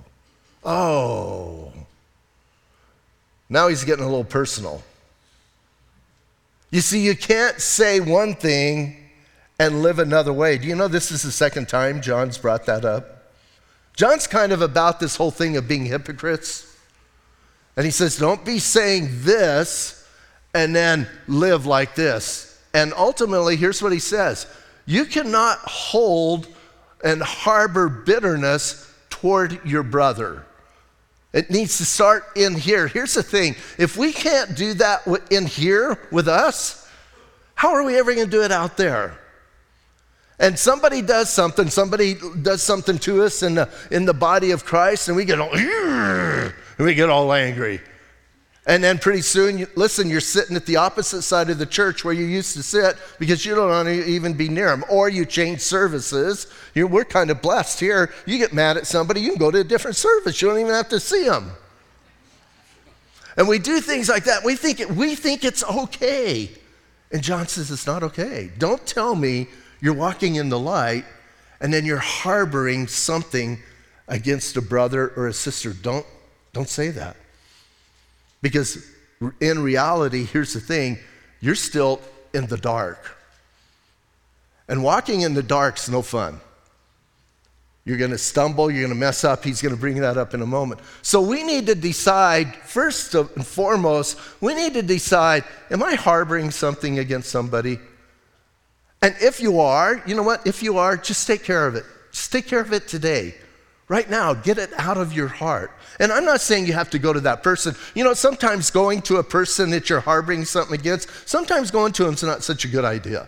oh. 0.65 1.71
Now 3.47 3.67
he's 3.67 3.83
getting 3.83 4.03
a 4.03 4.07
little 4.07 4.23
personal. 4.23 4.83
You 6.71 6.81
see, 6.81 6.99
you 6.99 7.15
can't 7.15 7.59
say 7.59 7.99
one 7.99 8.35
thing 8.35 8.97
and 9.59 9.81
live 9.81 9.97
another 9.97 10.31
way. 10.31 10.57
Do 10.59 10.67
you 10.67 10.75
know 10.75 10.87
this 10.87 11.11
is 11.11 11.23
the 11.23 11.31
second 11.31 11.67
time 11.67 12.01
John's 12.01 12.37
brought 12.37 12.65
that 12.67 12.85
up? 12.85 13.31
John's 13.95 14.27
kind 14.27 14.51
of 14.51 14.61
about 14.61 14.99
this 14.99 15.15
whole 15.15 15.31
thing 15.31 15.57
of 15.57 15.67
being 15.67 15.85
hypocrites. 15.85 16.77
And 17.75 17.85
he 17.85 17.91
says, 17.91 18.17
Don't 18.17 18.45
be 18.45 18.59
saying 18.59 19.09
this 19.11 19.98
and 20.53 20.75
then 20.75 21.07
live 21.27 21.65
like 21.65 21.95
this. 21.95 22.61
And 22.73 22.93
ultimately, 22.93 23.55
here's 23.55 23.81
what 23.81 23.91
he 23.91 23.99
says 23.99 24.47
you 24.85 25.05
cannot 25.05 25.59
hold 25.59 26.47
and 27.03 27.21
harbor 27.21 27.89
bitterness 27.89 28.91
toward 29.09 29.63
your 29.65 29.83
brother. 29.83 30.45
It 31.31 31.51
needs 31.51 31.77
to 31.77 31.85
start 31.85 32.23
in 32.35 32.55
here. 32.55 32.87
Here's 32.87 33.13
the 33.13 33.23
thing 33.23 33.55
if 33.77 33.97
we 33.97 34.11
can't 34.11 34.55
do 34.55 34.73
that 34.75 35.07
in 35.29 35.45
here 35.45 36.07
with 36.11 36.27
us, 36.27 36.89
how 37.55 37.73
are 37.73 37.83
we 37.83 37.97
ever 37.99 38.13
going 38.13 38.25
to 38.25 38.31
do 38.31 38.43
it 38.43 38.51
out 38.51 38.77
there? 38.77 39.19
And 40.39 40.57
somebody 40.57 41.01
does 41.01 41.29
something, 41.29 41.69
somebody 41.69 42.15
does 42.41 42.63
something 42.63 42.97
to 42.99 43.23
us 43.23 43.43
in 43.43 43.55
the, 43.55 43.69
in 43.91 44.05
the 44.05 44.13
body 44.13 44.51
of 44.51 44.63
Christ, 44.63 45.09
and 45.09 45.17
we 45.17 45.25
get 45.25 45.39
all, 45.39 45.53
and 45.53 46.53
we 46.79 46.95
get 46.95 47.09
all 47.09 47.33
angry. 47.33 47.81
And 48.67 48.83
then 48.83 48.99
pretty 48.99 49.21
soon, 49.21 49.65
listen, 49.75 50.09
you're 50.09 50.19
sitting 50.19 50.55
at 50.55 50.65
the 50.65 50.75
opposite 50.75 51.23
side 51.23 51.49
of 51.49 51.57
the 51.57 51.65
church 51.65 52.03
where 52.03 52.13
you 52.13 52.25
used 52.25 52.55
to 52.55 52.63
sit 52.63 52.97
because 53.17 53.45
you 53.45 53.55
don't 53.55 53.69
want 53.69 53.87
to 53.87 54.05
even 54.05 54.33
be 54.33 54.49
near 54.49 54.67
them. 54.67 54.83
Or 54.89 55.09
you 55.09 55.25
change 55.25 55.61
services. 55.61 56.47
You 56.75 56.85
we're 56.85 57.05
kind 57.05 57.31
of 57.31 57.41
blessed 57.41 57.79
here. 57.79 58.13
You 58.25 58.37
get 58.37 58.53
mad 58.53 58.77
at 58.77 58.85
somebody, 58.85 59.21
you 59.21 59.29
can 59.29 59.39
go 59.39 59.49
to 59.49 59.59
a 59.59 59.63
different 59.63 59.97
service. 59.97 60.41
You 60.41 60.49
don't 60.49 60.59
even 60.59 60.73
have 60.73 60.89
to 60.89 60.99
see 60.99 61.23
them. 61.23 61.51
And 63.37 63.47
we 63.47 63.57
do 63.57 63.79
things 63.79 64.09
like 64.09 64.25
that. 64.25 64.43
We 64.43 64.55
think, 64.55 64.81
it, 64.81 64.91
we 64.91 65.15
think 65.15 65.45
it's 65.45 65.63
okay. 65.63 66.51
And 67.11 67.23
John 67.23 67.47
says 67.47 67.71
it's 67.71 67.87
not 67.87 68.03
okay. 68.03 68.51
Don't 68.57 68.85
tell 68.85 69.15
me 69.15 69.47
you're 69.81 69.93
walking 69.93 70.35
in 70.35 70.49
the 70.49 70.59
light 70.59 71.05
and 71.61 71.73
then 71.73 71.85
you're 71.85 71.97
harboring 71.97 72.87
something 72.87 73.59
against 74.07 74.57
a 74.57 74.61
brother 74.61 75.13
or 75.15 75.27
a 75.27 75.33
sister. 75.33 75.71
Don't, 75.73 76.05
don't 76.53 76.67
say 76.67 76.89
that. 76.89 77.15
Because 78.41 78.85
in 79.41 79.59
reality, 79.59 80.25
here's 80.25 80.53
the 80.53 80.59
thing 80.59 80.99
you're 81.41 81.55
still 81.55 82.01
in 82.33 82.47
the 82.47 82.57
dark. 82.57 83.17
And 84.67 84.83
walking 84.83 85.21
in 85.21 85.33
the 85.33 85.43
dark's 85.43 85.89
no 85.89 86.01
fun. 86.01 86.39
You're 87.85 87.97
going 87.97 88.11
to 88.11 88.19
stumble, 88.19 88.69
you're 88.69 88.81
going 88.81 88.93
to 88.93 88.99
mess 88.99 89.23
up. 89.23 89.43
He's 89.43 89.61
going 89.61 89.73
to 89.73 89.79
bring 89.79 89.99
that 90.01 90.15
up 90.15 90.35
in 90.35 90.41
a 90.41 90.45
moment. 90.45 90.79
So 91.01 91.21
we 91.21 91.43
need 91.43 91.65
to 91.67 91.75
decide, 91.75 92.53
first 92.55 93.15
and 93.15 93.45
foremost, 93.45 94.19
we 94.41 94.53
need 94.53 94.75
to 94.75 94.83
decide 94.83 95.43
am 95.71 95.81
I 95.81 95.95
harboring 95.95 96.51
something 96.51 96.99
against 96.99 97.29
somebody? 97.29 97.79
And 99.01 99.15
if 99.19 99.41
you 99.41 99.59
are, 99.59 100.03
you 100.05 100.13
know 100.13 100.23
what? 100.23 100.45
If 100.45 100.61
you 100.61 100.77
are, 100.77 100.97
just 100.97 101.25
take 101.25 101.43
care 101.43 101.65
of 101.65 101.75
it. 101.75 101.85
Just 102.11 102.31
take 102.31 102.47
care 102.47 102.59
of 102.59 102.73
it 102.73 102.87
today. 102.87 103.33
Right 103.89 104.07
now, 104.07 104.35
get 104.35 104.59
it 104.59 104.71
out 104.77 104.97
of 104.97 105.13
your 105.13 105.27
heart. 105.27 105.71
And 105.99 106.11
I'm 106.11 106.23
not 106.23 106.41
saying 106.41 106.67
you 106.67 106.73
have 106.73 106.91
to 106.91 106.99
go 106.99 107.11
to 107.11 107.19
that 107.21 107.41
person. 107.41 107.75
You 107.95 108.03
know, 108.03 108.13
sometimes 108.13 108.69
going 108.69 109.01
to 109.03 109.17
a 109.17 109.23
person 109.23 109.71
that 109.71 109.89
you're 109.89 109.99
harboring 109.99 110.45
something 110.45 110.79
against, 110.79 111.09
sometimes 111.27 111.71
going 111.71 111.91
to 111.93 112.03
them 112.03 112.13
is 112.13 112.23
not 112.23 112.43
such 112.43 112.63
a 112.65 112.67
good 112.67 112.85
idea. 112.85 113.27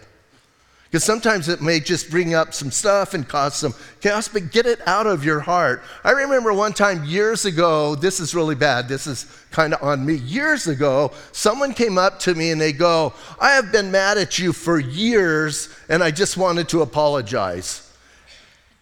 Because 0.86 1.04
sometimes 1.04 1.48
it 1.48 1.62
may 1.62 1.80
just 1.80 2.12
bring 2.12 2.36
up 2.36 2.54
some 2.54 2.70
stuff 2.70 3.14
and 3.16 3.28
cause 3.28 3.56
some 3.56 3.74
chaos, 4.02 4.28
but 4.28 4.52
get 4.52 4.66
it 4.66 4.86
out 4.86 5.08
of 5.08 5.26
your 5.26 5.40
heart. 5.40 5.82
I 6.04 6.12
remember 6.12 6.54
one 6.54 6.74
time 6.74 7.06
years 7.06 7.46
ago, 7.46 7.96
this 7.96 8.20
is 8.20 8.36
really 8.36 8.56
bad, 8.56 8.88
this 8.88 9.08
is 9.08 9.26
kind 9.52 9.74
of 9.74 9.82
on 9.82 10.06
me. 10.06 10.16
Years 10.16 10.68
ago, 10.68 11.14
someone 11.32 11.74
came 11.74 11.98
up 11.98 12.20
to 12.20 12.36
me 12.36 12.52
and 12.52 12.60
they 12.60 12.74
go, 12.74 13.14
I 13.40 13.52
have 13.52 13.72
been 13.72 13.90
mad 13.90 14.18
at 14.18 14.38
you 14.38 14.52
for 14.52 14.80
years 14.80 15.70
and 15.88 16.04
I 16.04 16.12
just 16.12 16.36
wanted 16.36 16.68
to 16.70 16.82
apologize. 16.82 17.90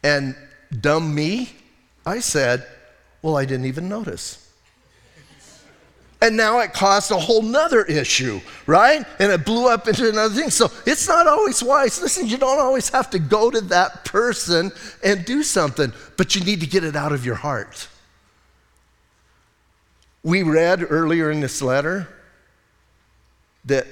And 0.03 0.35
dumb 0.81 1.13
me, 1.13 1.58
I 2.09 2.19
said, 2.19 2.65
Well, 3.21 3.37
I 3.37 3.45
didn't 3.45 3.65
even 3.65 3.87
notice. 3.87 4.45
And 6.21 6.35
now 6.35 6.59
it 6.59 6.73
caused 6.73 7.11
a 7.11 7.17
whole 7.17 7.41
nother 7.41 7.83
issue, 7.83 8.41
right? 8.65 9.05
And 9.19 9.31
it 9.31 9.45
blew 9.45 9.69
up 9.69 9.87
into 9.87 10.09
another 10.09 10.33
thing. 10.33 10.49
So 10.49 10.69
it's 10.85 11.07
not 11.07 11.27
always 11.27 11.63
wise. 11.63 12.01
Listen, 12.01 12.27
you 12.27 12.37
don't 12.37 12.59
always 12.59 12.89
have 12.89 13.09
to 13.11 13.19
go 13.19 13.49
to 13.49 13.61
that 13.61 14.03
person 14.03 14.71
and 15.01 15.23
do 15.23 15.43
something, 15.43 15.93
but 16.17 16.35
you 16.35 16.43
need 16.43 16.59
to 16.59 16.67
get 16.67 16.83
it 16.83 16.97
out 16.97 17.13
of 17.13 17.25
your 17.25 17.35
heart. 17.35 17.87
We 20.21 20.43
read 20.43 20.85
earlier 20.89 21.31
in 21.31 21.39
this 21.39 21.61
letter 21.61 22.09
that 23.63 23.87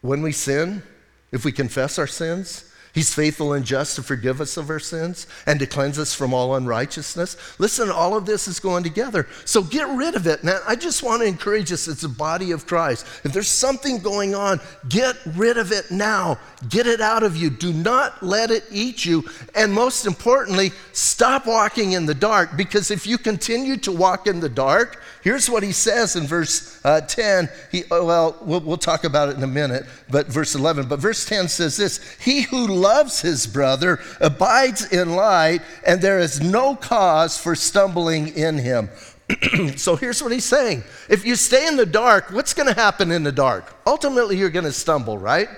when 0.00 0.20
we 0.20 0.32
sin, 0.32 0.82
if 1.30 1.44
we 1.44 1.52
confess 1.52 1.96
our 1.96 2.08
sins, 2.08 2.71
He's 2.92 3.14
faithful 3.14 3.54
and 3.54 3.64
just 3.64 3.96
to 3.96 4.02
forgive 4.02 4.40
us 4.42 4.58
of 4.58 4.68
our 4.68 4.78
sins 4.78 5.26
and 5.46 5.58
to 5.60 5.66
cleanse 5.66 5.98
us 5.98 6.12
from 6.12 6.34
all 6.34 6.54
unrighteousness. 6.54 7.38
Listen, 7.58 7.90
all 7.90 8.14
of 8.14 8.26
this 8.26 8.46
is 8.46 8.60
going 8.60 8.84
together. 8.84 9.26
So 9.46 9.62
get 9.62 9.88
rid 9.88 10.14
of 10.14 10.26
it. 10.26 10.44
Now, 10.44 10.60
I 10.68 10.76
just 10.76 11.02
want 11.02 11.22
to 11.22 11.26
encourage 11.26 11.72
us 11.72 11.88
as 11.88 12.04
a 12.04 12.08
body 12.08 12.50
of 12.50 12.66
Christ. 12.66 13.06
If 13.24 13.32
there's 13.32 13.48
something 13.48 13.98
going 13.98 14.34
on, 14.34 14.60
get 14.90 15.16
rid 15.34 15.56
of 15.56 15.72
it 15.72 15.90
now. 15.90 16.38
Get 16.68 16.86
it 16.86 17.00
out 17.00 17.22
of 17.22 17.34
you. 17.34 17.48
Do 17.48 17.72
not 17.72 18.22
let 18.22 18.50
it 18.50 18.64
eat 18.70 19.06
you. 19.06 19.24
And 19.54 19.72
most 19.72 20.06
importantly, 20.06 20.72
stop 20.92 21.46
walking 21.46 21.92
in 21.92 22.04
the 22.04 22.14
dark 22.14 22.58
because 22.58 22.90
if 22.90 23.06
you 23.06 23.16
continue 23.16 23.78
to 23.78 23.92
walk 23.92 24.26
in 24.26 24.38
the 24.38 24.50
dark, 24.50 25.02
here's 25.22 25.48
what 25.48 25.62
he 25.62 25.72
says 25.72 26.14
in 26.14 26.26
verse 26.26 26.78
uh, 26.84 27.00
10. 27.00 27.48
He, 27.70 27.84
oh, 27.90 28.04
well, 28.04 28.36
well, 28.42 28.60
we'll 28.60 28.76
talk 28.76 29.04
about 29.04 29.30
it 29.30 29.36
in 29.36 29.42
a 29.42 29.48
minute, 29.48 29.86
but 30.10 30.26
verse 30.26 30.54
11. 30.54 30.88
But 30.88 30.98
verse 30.98 31.24
10 31.24 31.48
says 31.48 31.78
this 31.78 32.16
He 32.20 32.42
who 32.42 32.66
loves 32.82 33.22
his 33.22 33.46
brother 33.46 34.00
abides 34.20 34.92
in 34.92 35.14
light, 35.16 35.62
and 35.86 36.02
there 36.02 36.18
is 36.18 36.40
no 36.40 36.76
cause 36.76 37.38
for 37.38 37.54
stumbling 37.54 38.28
in 38.28 38.58
him. 38.58 38.90
so 39.76 39.96
here's 39.96 40.22
what 40.22 40.32
he's 40.32 40.44
saying 40.44 40.84
if 41.08 41.24
you 41.24 41.36
stay 41.36 41.66
in 41.66 41.76
the 41.76 41.86
dark, 41.86 42.30
what's 42.30 42.52
going 42.52 42.68
to 42.68 42.74
happen 42.74 43.10
in 43.10 43.22
the 43.22 43.32
dark? 43.32 43.74
Ultimately, 43.86 44.36
you're 44.36 44.50
going 44.50 44.64
to 44.64 44.72
stumble, 44.72 45.16
right? 45.16 45.48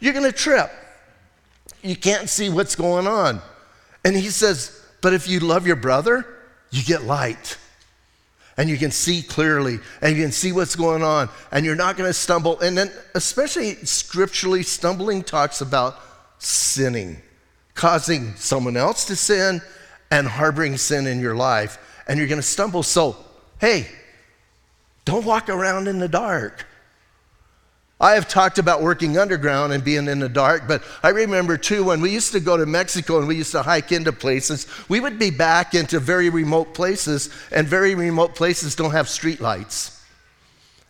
You're 0.00 0.14
going 0.14 0.30
to 0.30 0.36
trip. 0.36 0.70
You 1.82 1.96
can't 1.96 2.28
see 2.28 2.48
what's 2.48 2.74
going 2.74 3.06
on. 3.06 3.40
And 4.04 4.16
he 4.16 4.30
says, 4.30 4.80
but 5.00 5.12
if 5.12 5.28
you 5.28 5.40
love 5.40 5.66
your 5.66 5.76
brother, 5.76 6.26
you 6.70 6.82
get 6.82 7.02
light 7.02 7.56
and 8.56 8.68
you 8.68 8.76
can 8.76 8.90
see 8.90 9.22
clearly 9.22 9.78
and 10.02 10.16
you 10.16 10.22
can 10.22 10.32
see 10.32 10.52
what's 10.52 10.74
going 10.74 11.02
on 11.02 11.28
and 11.52 11.64
you're 11.64 11.76
not 11.76 11.96
going 11.96 12.08
to 12.08 12.14
stumble. 12.14 12.58
And 12.60 12.76
then, 12.76 12.90
especially 13.14 13.74
scripturally, 13.84 14.62
stumbling 14.62 15.22
talks 15.22 15.60
about 15.60 15.98
sinning, 16.38 17.20
causing 17.74 18.34
someone 18.36 18.76
else 18.76 19.04
to 19.06 19.16
sin 19.16 19.60
and 20.10 20.26
harboring 20.26 20.76
sin 20.76 21.06
in 21.06 21.20
your 21.20 21.34
life, 21.34 21.78
and 22.06 22.18
you're 22.18 22.28
going 22.28 22.40
to 22.40 22.46
stumble. 22.46 22.82
So, 22.82 23.16
hey, 23.60 23.86
don't 25.04 25.24
walk 25.24 25.48
around 25.48 25.88
in 25.88 25.98
the 25.98 26.08
dark. 26.08 26.66
I 28.00 28.12
have 28.12 28.28
talked 28.28 28.58
about 28.58 28.80
working 28.80 29.18
underground 29.18 29.72
and 29.72 29.82
being 29.82 30.06
in 30.06 30.20
the 30.20 30.28
dark, 30.28 30.68
but 30.68 30.84
I 31.02 31.08
remember 31.08 31.56
too 31.56 31.82
when 31.82 32.00
we 32.00 32.10
used 32.10 32.30
to 32.32 32.40
go 32.40 32.56
to 32.56 32.64
Mexico 32.64 33.18
and 33.18 33.26
we 33.26 33.34
used 33.34 33.50
to 33.52 33.62
hike 33.62 33.90
into 33.90 34.12
places, 34.12 34.68
we 34.88 35.00
would 35.00 35.18
be 35.18 35.30
back 35.30 35.74
into 35.74 35.98
very 35.98 36.30
remote 36.30 36.74
places, 36.74 37.28
and 37.50 37.66
very 37.66 37.96
remote 37.96 38.36
places 38.36 38.76
don't 38.76 38.92
have 38.92 39.08
street 39.08 39.40
lights. 39.40 40.00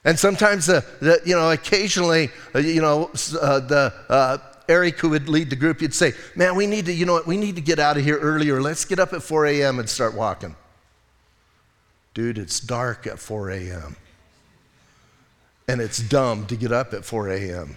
And 0.05 0.19
sometimes, 0.19 0.67
the, 0.67 0.85
the 1.01 1.21
you 1.25 1.35
know, 1.35 1.51
occasionally, 1.51 2.31
uh, 2.55 2.59
you 2.59 2.83
know, 2.83 3.11
uh, 3.41 3.61
the 3.61 3.93
uh, 4.09 4.39
Eric, 4.69 4.99
who 4.99 5.09
would 5.11 5.29
lead 5.29 5.51
the 5.51 5.57
group, 5.57 5.81
you'd 5.81 5.95
say, 5.95 6.13
Man, 6.37 6.55
we 6.55 6.67
need 6.67 6.87
to, 6.87 6.93
you 6.93 7.07
know 7.07 7.15
what, 7.15 7.27
we 7.27 7.37
need 7.37 7.57
to 7.57 7.63
get 7.63 7.79
out 7.79 7.97
of 7.97 8.05
here 8.05 8.19
earlier. 8.19 8.61
Let's 8.61 8.85
get 8.85 8.99
up 8.99 9.13
at 9.13 9.23
4 9.23 9.47
a.m. 9.47 9.79
and 9.79 9.89
start 9.89 10.15
walking. 10.15 10.55
Dude, 12.15 12.39
it's 12.39 12.61
dark 12.61 13.07
at 13.07 13.19
4 13.19 13.51
a.m. 13.51 13.97
And 15.69 15.81
it's 15.81 15.99
dumb 15.99 16.47
to 16.47 16.57
get 16.57 16.73
up 16.73 16.93
at 16.93 17.05
4 17.05 17.29
a.m. 17.29 17.77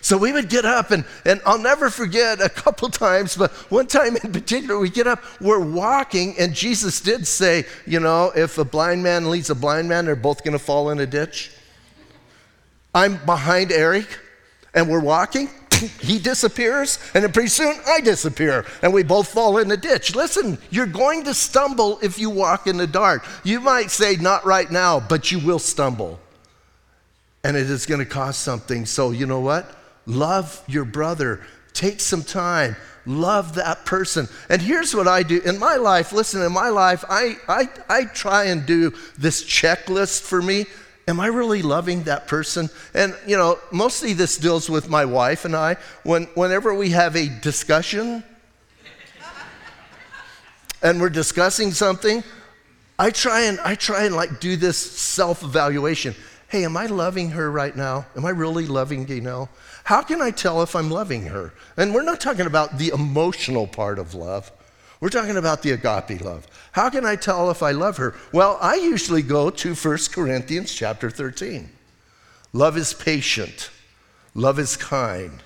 So 0.00 0.16
we 0.16 0.32
would 0.32 0.48
get 0.48 0.64
up, 0.64 0.92
and, 0.92 1.04
and 1.24 1.40
I'll 1.44 1.58
never 1.58 1.90
forget 1.90 2.40
a 2.40 2.48
couple 2.48 2.88
times, 2.90 3.36
but 3.36 3.50
one 3.72 3.88
time 3.88 4.16
in 4.16 4.32
particular, 4.32 4.78
we 4.78 4.88
get 4.88 5.06
up, 5.08 5.20
we're 5.40 5.58
walking, 5.58 6.36
and 6.38 6.54
Jesus 6.54 7.00
did 7.00 7.26
say, 7.26 7.64
you 7.86 7.98
know, 7.98 8.30
if 8.36 8.56
a 8.58 8.64
blind 8.64 9.02
man 9.02 9.28
leads 9.28 9.50
a 9.50 9.54
blind 9.54 9.88
man, 9.88 10.04
they're 10.04 10.14
both 10.14 10.44
going 10.44 10.52
to 10.52 10.64
fall 10.64 10.90
in 10.90 11.00
a 11.00 11.06
ditch. 11.06 11.50
I'm 12.94 13.16
behind 13.26 13.72
Eric, 13.72 14.06
and 14.74 14.88
we're 14.88 15.00
walking, 15.00 15.50
he 16.00 16.18
disappears, 16.18 16.98
and 17.14 17.22
then 17.22 17.32
pretty 17.32 17.48
soon 17.48 17.74
I 17.86 18.00
disappear, 18.00 18.64
and 18.82 18.92
we 18.92 19.02
both 19.02 19.28
fall 19.28 19.58
in 19.58 19.68
the 19.68 19.76
ditch. 19.76 20.14
Listen, 20.14 20.58
you're 20.70 20.86
going 20.86 21.24
to 21.24 21.34
stumble 21.34 21.98
if 22.02 22.18
you 22.18 22.30
walk 22.30 22.66
in 22.66 22.76
the 22.76 22.86
dark. 22.86 23.26
You 23.44 23.60
might 23.60 23.90
say, 23.90 24.16
not 24.16 24.44
right 24.46 24.70
now, 24.70 25.00
but 25.00 25.30
you 25.30 25.38
will 25.38 25.58
stumble. 25.58 26.20
And 27.44 27.56
it 27.56 27.70
is 27.70 27.86
going 27.86 28.00
to 28.00 28.06
cost 28.06 28.40
something. 28.40 28.86
So, 28.86 29.10
you 29.10 29.26
know 29.26 29.40
what? 29.40 29.70
Love 30.06 30.62
your 30.66 30.84
brother. 30.84 31.44
Take 31.72 32.00
some 32.00 32.22
time. 32.22 32.76
Love 33.04 33.54
that 33.54 33.84
person. 33.84 34.28
And 34.48 34.60
here's 34.60 34.94
what 34.94 35.06
I 35.06 35.22
do 35.22 35.40
in 35.40 35.58
my 35.58 35.76
life. 35.76 36.12
Listen, 36.12 36.42
in 36.42 36.52
my 36.52 36.70
life, 36.70 37.04
I, 37.08 37.36
I, 37.48 37.68
I 37.88 38.04
try 38.04 38.44
and 38.46 38.66
do 38.66 38.92
this 39.16 39.44
checklist 39.44 40.22
for 40.22 40.42
me 40.42 40.66
am 41.08 41.20
I 41.20 41.26
really 41.26 41.62
loving 41.62 42.02
that 42.04 42.26
person? 42.26 42.68
And, 42.94 43.16
you 43.26 43.36
know, 43.36 43.58
mostly 43.70 44.12
this 44.12 44.36
deals 44.36 44.68
with 44.68 44.88
my 44.88 45.04
wife 45.04 45.44
and 45.44 45.54
I. 45.54 45.76
When, 46.02 46.24
whenever 46.34 46.74
we 46.74 46.90
have 46.90 47.16
a 47.16 47.28
discussion 47.28 48.24
and 50.82 51.00
we're 51.00 51.10
discussing 51.10 51.72
something, 51.72 52.22
I 52.98 53.10
try 53.10 53.42
and 53.42 53.60
I 53.60 53.74
try 53.74 54.04
and 54.04 54.16
like 54.16 54.40
do 54.40 54.56
this 54.56 54.78
self-evaluation. 54.78 56.14
Hey, 56.48 56.64
am 56.64 56.76
I 56.76 56.86
loving 56.86 57.30
her 57.30 57.50
right 57.50 57.76
now? 57.76 58.06
Am 58.16 58.24
I 58.24 58.30
really 58.30 58.66
loving 58.66 59.04
Gaynell? 59.04 59.48
How 59.84 60.02
can 60.02 60.22
I 60.22 60.30
tell 60.30 60.62
if 60.62 60.74
I'm 60.74 60.90
loving 60.90 61.26
her? 61.26 61.52
And 61.76 61.92
we're 61.92 62.02
not 62.02 62.20
talking 62.20 62.46
about 62.46 62.78
the 62.78 62.88
emotional 62.88 63.66
part 63.66 63.98
of 63.98 64.14
love. 64.14 64.50
We're 65.00 65.10
talking 65.10 65.36
about 65.36 65.62
the 65.62 65.72
agape 65.72 66.22
love. 66.22 66.46
How 66.72 66.88
can 66.88 67.04
I 67.04 67.16
tell 67.16 67.50
if 67.50 67.62
I 67.62 67.72
love 67.72 67.98
her? 67.98 68.14
Well, 68.32 68.58
I 68.60 68.76
usually 68.76 69.22
go 69.22 69.50
to 69.50 69.74
1 69.74 69.98
Corinthians 70.12 70.72
chapter 70.72 71.10
13. 71.10 71.70
Love 72.52 72.76
is 72.76 72.94
patient, 72.94 73.70
love 74.34 74.58
is 74.58 74.76
kind. 74.76 75.42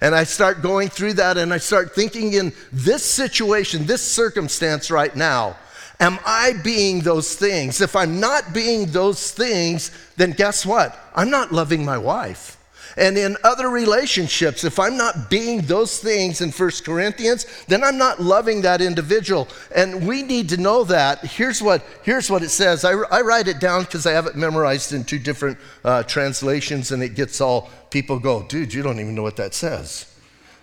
And 0.00 0.14
I 0.14 0.24
start 0.24 0.60
going 0.60 0.88
through 0.88 1.14
that 1.14 1.38
and 1.38 1.54
I 1.54 1.58
start 1.58 1.94
thinking 1.94 2.32
in 2.32 2.52
this 2.72 3.04
situation, 3.04 3.86
this 3.86 4.02
circumstance 4.02 4.90
right 4.90 5.14
now, 5.14 5.56
am 6.00 6.18
I 6.26 6.54
being 6.64 7.00
those 7.00 7.36
things? 7.36 7.80
If 7.80 7.94
I'm 7.94 8.18
not 8.18 8.52
being 8.52 8.86
those 8.86 9.30
things, 9.30 9.92
then 10.16 10.32
guess 10.32 10.66
what? 10.66 10.98
I'm 11.14 11.30
not 11.30 11.52
loving 11.52 11.84
my 11.84 11.96
wife. 11.96 12.53
And 12.96 13.18
in 13.18 13.36
other 13.42 13.68
relationships, 13.68 14.62
if 14.62 14.78
I'm 14.78 14.96
not 14.96 15.28
being 15.28 15.62
those 15.62 15.98
things 15.98 16.40
in 16.40 16.52
First 16.52 16.84
Corinthians, 16.84 17.46
then 17.66 17.82
I'm 17.82 17.98
not 17.98 18.20
loving 18.20 18.62
that 18.62 18.80
individual. 18.80 19.48
And 19.74 20.06
we 20.06 20.22
need 20.22 20.48
to 20.50 20.56
know 20.56 20.84
that. 20.84 21.24
Here's 21.24 21.60
what, 21.60 21.84
here's 22.04 22.30
what 22.30 22.42
it 22.42 22.50
says. 22.50 22.84
I, 22.84 22.92
I 22.92 23.22
write 23.22 23.48
it 23.48 23.58
down 23.58 23.82
because 23.82 24.06
I 24.06 24.12
have 24.12 24.26
it 24.26 24.36
memorized 24.36 24.92
in 24.92 25.02
two 25.02 25.18
different 25.18 25.58
uh, 25.84 26.04
translations, 26.04 26.92
and 26.92 27.02
it 27.02 27.16
gets 27.16 27.40
all 27.40 27.70
people 27.90 28.18
go, 28.18 28.44
dude, 28.44 28.72
you 28.72 28.82
don't 28.82 29.00
even 29.00 29.14
know 29.14 29.22
what 29.22 29.36
that 29.36 29.54
says. 29.54 30.12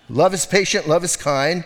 Love 0.10 0.34
is 0.34 0.46
patient, 0.46 0.88
love 0.88 1.04
is 1.04 1.16
kind. 1.16 1.66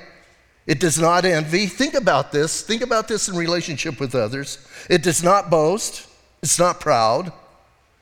It 0.68 0.80
does 0.80 1.00
not 1.00 1.26
envy. 1.26 1.68
Think 1.68 1.94
about 1.94 2.32
this. 2.32 2.64
Think 2.64 2.82
about 2.82 3.08
this 3.08 3.28
in 3.28 3.36
relationship 3.36 4.00
with 4.00 4.16
others. 4.16 4.58
It 4.90 5.04
does 5.04 5.24
not 5.24 5.52
boast. 5.52 6.08
It's 6.42 6.58
not 6.58 6.80
proud. 6.80 7.32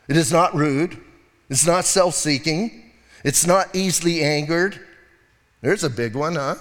It 0.08 0.16
is 0.16 0.32
not 0.32 0.56
rude. 0.56 0.98
It's 1.54 1.68
not 1.68 1.86
self 1.86 2.16
seeking, 2.16 2.82
it's 3.24 3.46
not 3.46 3.76
easily 3.76 4.24
angered, 4.24 4.80
There's 5.62 5.84
a 5.84 5.90
big 5.90 6.16
one, 6.16 6.34
huh? 6.34 6.56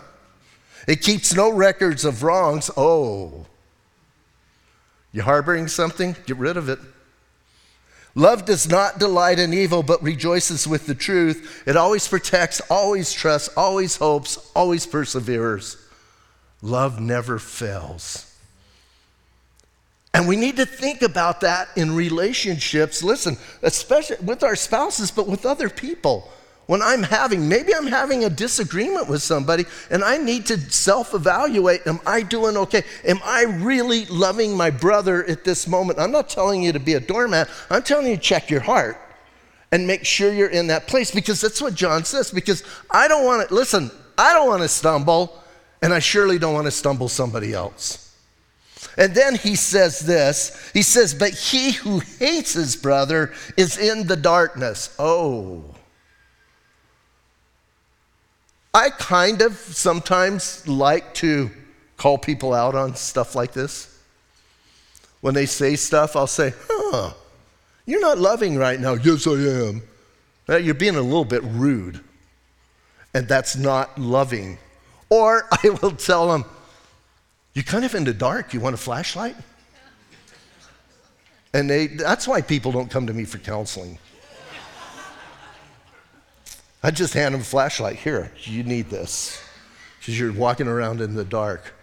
It 0.86 1.00
keeps 1.00 1.34
no 1.34 1.50
records 1.50 2.04
of 2.04 2.22
wrongs. 2.22 2.70
Oh. 2.76 3.46
You 5.10 5.22
harboring 5.22 5.68
something? 5.68 6.14
Get 6.26 6.36
rid 6.36 6.58
of 6.58 6.68
it. 6.68 6.78
Love 8.14 8.44
does 8.44 8.68
not 8.68 8.98
delight 8.98 9.38
in 9.38 9.54
evil, 9.54 9.82
but 9.82 10.02
rejoices 10.02 10.68
with 10.68 10.86
the 10.86 10.94
truth. 10.94 11.62
It 11.66 11.74
always 11.74 12.06
protects, 12.06 12.60
always 12.68 13.14
trusts, 13.14 13.48
always 13.56 13.96
hopes, 13.96 14.50
always 14.54 14.84
perseveres. 14.84 15.78
Love 16.60 17.00
never 17.00 17.38
fails. 17.38 18.31
And 20.14 20.28
we 20.28 20.36
need 20.36 20.56
to 20.56 20.66
think 20.66 21.02
about 21.02 21.40
that 21.40 21.68
in 21.76 21.94
relationships. 21.94 23.02
Listen, 23.02 23.38
especially 23.62 24.16
with 24.22 24.42
our 24.42 24.56
spouses, 24.56 25.10
but 25.10 25.26
with 25.26 25.46
other 25.46 25.70
people 25.70 26.30
when 26.66 26.80
I'm 26.80 27.02
having, 27.02 27.48
maybe 27.48 27.74
I'm 27.74 27.86
having 27.86 28.24
a 28.24 28.30
disagreement 28.30 29.08
with 29.08 29.20
somebody 29.20 29.64
and 29.90 30.04
I 30.04 30.16
need 30.16 30.46
to 30.46 30.58
self 30.58 31.12
evaluate 31.12 31.86
am 31.86 32.00
I 32.06 32.22
doing 32.22 32.56
okay? 32.56 32.82
Am 33.04 33.18
I 33.24 33.42
really 33.42 34.06
loving 34.06 34.56
my 34.56 34.70
brother 34.70 35.24
at 35.24 35.44
this 35.44 35.66
moment? 35.66 35.98
I'm 35.98 36.12
not 36.12 36.28
telling 36.28 36.62
you 36.62 36.72
to 36.72 36.78
be 36.78 36.94
a 36.94 37.00
doormat, 37.00 37.48
I'm 37.68 37.82
telling 37.82 38.06
you 38.06 38.16
to 38.16 38.22
check 38.22 38.48
your 38.48 38.60
heart 38.60 38.96
and 39.72 39.86
make 39.86 40.04
sure 40.04 40.32
you're 40.32 40.48
in 40.48 40.68
that 40.68 40.86
place 40.86 41.10
because 41.10 41.40
that's 41.40 41.60
what 41.60 41.74
John 41.74 42.04
says. 42.04 42.30
Because 42.30 42.62
I 42.90 43.08
don't 43.08 43.24
want 43.24 43.48
to, 43.48 43.54
listen, 43.54 43.90
I 44.16 44.32
don't 44.32 44.46
want 44.48 44.62
to 44.62 44.68
stumble 44.68 45.42
and 45.82 45.92
I 45.92 45.98
surely 45.98 46.38
don't 46.38 46.54
want 46.54 46.68
to 46.68 46.70
stumble 46.70 47.08
somebody 47.08 47.52
else. 47.52 48.01
And 48.96 49.14
then 49.14 49.36
he 49.36 49.56
says 49.56 50.00
this 50.00 50.70
He 50.72 50.82
says, 50.82 51.14
But 51.14 51.32
he 51.32 51.72
who 51.72 52.00
hates 52.00 52.54
his 52.54 52.76
brother 52.76 53.32
is 53.56 53.78
in 53.78 54.06
the 54.06 54.16
darkness. 54.16 54.94
Oh. 54.98 55.64
I 58.74 58.88
kind 58.90 59.42
of 59.42 59.52
sometimes 59.54 60.66
like 60.66 61.12
to 61.14 61.50
call 61.98 62.16
people 62.16 62.54
out 62.54 62.74
on 62.74 62.96
stuff 62.96 63.34
like 63.34 63.52
this. 63.52 63.88
When 65.20 65.34
they 65.34 65.46
say 65.46 65.76
stuff, 65.76 66.16
I'll 66.16 66.26
say, 66.26 66.52
huh, 66.68 67.12
you're 67.86 68.00
not 68.00 68.18
loving 68.18 68.56
right 68.56 68.80
now. 68.80 68.94
Yes, 68.94 69.26
I 69.26 69.32
am. 69.32 69.82
Well, 70.48 70.58
you're 70.58 70.74
being 70.74 70.96
a 70.96 71.02
little 71.02 71.24
bit 71.24 71.42
rude, 71.44 72.00
and 73.14 73.28
that's 73.28 73.56
not 73.56 73.96
loving. 73.98 74.58
Or 75.10 75.46
I 75.52 75.68
will 75.80 75.92
tell 75.92 76.28
them, 76.28 76.44
you're 77.54 77.64
kind 77.64 77.84
of 77.84 77.94
in 77.94 78.04
the 78.04 78.14
dark. 78.14 78.54
You 78.54 78.60
want 78.60 78.74
a 78.74 78.78
flashlight? 78.78 79.36
And 81.54 81.68
they, 81.68 81.86
that's 81.86 82.26
why 82.26 82.40
people 82.40 82.72
don't 82.72 82.90
come 82.90 83.06
to 83.06 83.12
me 83.12 83.24
for 83.24 83.38
counseling. 83.38 83.98
I 86.82 86.90
just 86.90 87.14
hand 87.14 87.34
them 87.34 87.42
a 87.42 87.44
flashlight. 87.44 87.96
Here, 87.96 88.32
you 88.42 88.64
need 88.64 88.88
this 88.90 89.40
because 90.00 90.18
you're 90.18 90.32
walking 90.32 90.66
around 90.66 91.00
in 91.00 91.14
the 91.14 91.24
dark. 91.24 91.74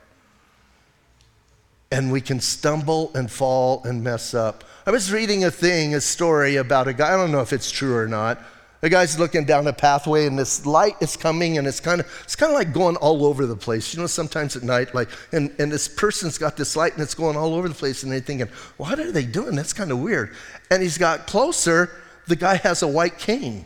And 1.91 2.11
we 2.11 2.19
can 2.19 2.39
stumble 2.39 3.11
and 3.15 3.31
fall 3.31 3.81
and 3.83 4.03
mess 4.03 4.33
up. 4.33 4.63
I 4.85 4.91
was 4.91 5.11
reading 5.11 5.43
a 5.43 5.51
thing, 5.51 5.95
a 5.95 6.01
story 6.01 6.55
about 6.57 6.87
a 6.87 6.93
guy, 6.93 7.13
I 7.13 7.17
don't 7.17 7.31
know 7.31 7.41
if 7.41 7.53
it's 7.53 7.71
true 7.71 7.95
or 7.95 8.07
not. 8.07 8.41
The 8.81 8.89
guy's 8.89 9.19
looking 9.19 9.43
down 9.43 9.67
a 9.67 9.73
pathway 9.73 10.25
and 10.25 10.39
this 10.39 10.65
light 10.65 10.95
is 11.01 11.17
coming 11.17 11.57
and 11.57 11.67
it's 11.67 11.81
kind 11.81 11.99
of 11.99 12.21
it's 12.23 12.35
kind 12.35 12.51
of 12.51 12.57
like 12.57 12.73
going 12.73 12.95
all 12.97 13.25
over 13.25 13.45
the 13.45 13.55
place. 13.55 13.93
You 13.93 13.99
know, 13.99 14.07
sometimes 14.07 14.55
at 14.55 14.63
night, 14.63 14.95
like 14.95 15.09
and, 15.33 15.53
and 15.59 15.69
this 15.69 15.87
person's 15.87 16.37
got 16.37 16.55
this 16.55 16.77
light 16.77 16.93
and 16.93 17.01
it's 17.01 17.13
going 17.13 17.35
all 17.35 17.55
over 17.55 17.67
the 17.67 17.75
place 17.75 18.03
and 18.03 18.11
they're 18.11 18.21
thinking, 18.21 18.47
what 18.77 18.99
are 18.99 19.11
they 19.11 19.25
doing? 19.25 19.55
That's 19.55 19.73
kind 19.73 19.91
of 19.91 19.99
weird. 19.99 20.33
And 20.71 20.81
he's 20.81 20.97
got 20.97 21.27
closer, 21.27 21.91
the 22.27 22.37
guy 22.37 22.55
has 22.55 22.81
a 22.81 22.87
white 22.87 23.17
cane 23.17 23.65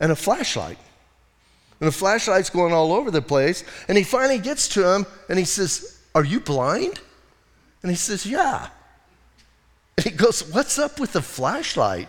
and 0.00 0.10
a 0.10 0.16
flashlight. 0.16 0.78
And 1.80 1.86
the 1.86 1.92
flashlight's 1.92 2.50
going 2.50 2.72
all 2.72 2.92
over 2.92 3.10
the 3.10 3.22
place. 3.22 3.62
And 3.88 3.98
he 3.98 4.04
finally 4.04 4.38
gets 4.38 4.68
to 4.70 4.94
him 4.94 5.06
and 5.28 5.38
he 5.38 5.44
says, 5.44 6.00
Are 6.14 6.24
you 6.24 6.40
blind? 6.40 7.00
And 7.82 7.90
he 7.90 7.96
says, 7.96 8.26
Yeah. 8.26 8.68
And 9.96 10.04
he 10.04 10.10
goes, 10.10 10.40
What's 10.52 10.78
up 10.78 10.98
with 10.98 11.12
the 11.12 11.22
flashlight? 11.22 12.08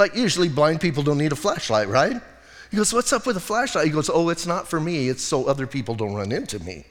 Like, 0.00 0.16
usually 0.16 0.48
blind 0.48 0.80
people 0.80 1.02
don't 1.02 1.18
need 1.18 1.30
a 1.30 1.36
flashlight, 1.36 1.86
right? 1.88 2.22
He 2.70 2.78
goes, 2.78 2.90
What's 2.90 3.12
up 3.12 3.26
with 3.26 3.36
a 3.36 3.40
flashlight? 3.40 3.84
He 3.84 3.92
goes, 3.92 4.08
Oh, 4.08 4.30
it's 4.30 4.46
not 4.46 4.66
for 4.66 4.80
me. 4.80 5.10
It's 5.10 5.22
so 5.22 5.44
other 5.44 5.66
people 5.66 5.94
don't 5.94 6.14
run 6.14 6.32
into 6.32 6.58
me. 6.58 6.86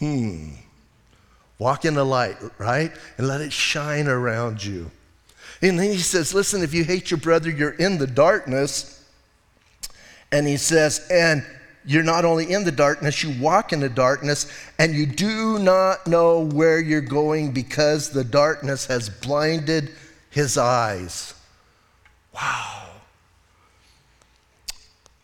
Hmm. 0.00 0.48
Walk 1.60 1.84
in 1.84 1.94
the 1.94 2.04
light, 2.04 2.38
right? 2.58 2.90
And 3.18 3.28
let 3.28 3.40
it 3.40 3.52
shine 3.52 4.08
around 4.08 4.64
you. 4.64 4.90
And 5.62 5.78
then 5.78 5.92
he 5.92 5.98
says, 5.98 6.34
Listen, 6.34 6.64
if 6.64 6.74
you 6.74 6.82
hate 6.82 7.12
your 7.12 7.18
brother, 7.18 7.48
you're 7.48 7.70
in 7.74 7.98
the 7.98 8.06
darkness. 8.08 9.04
And 10.32 10.48
he 10.48 10.56
says, 10.56 11.06
And 11.08 11.46
you're 11.84 12.02
not 12.02 12.24
only 12.24 12.50
in 12.50 12.64
the 12.64 12.72
darkness, 12.72 13.22
you 13.22 13.40
walk 13.40 13.72
in 13.72 13.78
the 13.78 13.88
darkness, 13.88 14.52
and 14.80 14.92
you 14.92 15.06
do 15.06 15.60
not 15.60 16.04
know 16.08 16.40
where 16.46 16.80
you're 16.80 17.00
going 17.00 17.52
because 17.52 18.10
the 18.10 18.24
darkness 18.24 18.86
has 18.86 19.08
blinded 19.08 19.92
his 20.30 20.58
eyes. 20.58 21.34
Wow. 22.34 22.86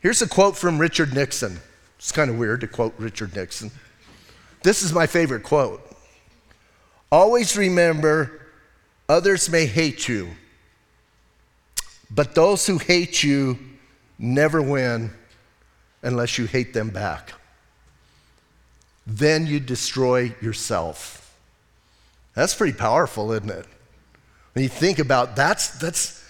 Here's 0.01 0.23
a 0.23 0.29
quote 0.29 0.57
from 0.57 0.79
Richard 0.79 1.15
Nixon. 1.15 1.59
It's 1.99 2.13
kind 2.13 2.31
of 2.31 2.39
weird 2.39 2.61
to 2.61 2.69
quote 2.69 2.95
Richard 2.99 3.35
Nixon. 3.35 3.71
This 4.63 4.83
is 4.83 4.93
my 4.93 5.07
favorite 5.07 5.43
quote. 5.43 5.83
Always 7.11 7.57
remember 7.57 8.47
Others 9.09 9.51
may 9.51 9.67
hate 9.67 10.09
you, 10.09 10.31
but 12.11 12.35
those 12.35 12.67
who 12.67 12.79
hate 12.79 13.23
you 13.23 13.59
never 14.19 14.61
win 14.61 15.13
unless 16.03 16.39
you 16.39 16.47
hate 16.47 16.75
them 16.75 16.91
back. 16.91 17.33
Then 19.07 19.47
you 19.47 19.61
destroy 19.61 20.35
yourself. 20.41 21.35
That's 22.35 22.55
pretty 22.55 22.77
powerful, 22.77 23.31
isn't 23.33 23.51
it? 23.51 23.67
When 24.55 24.65
you 24.65 24.69
think 24.69 24.99
about 24.99 25.37
that's 25.37 25.79
that's 25.79 26.25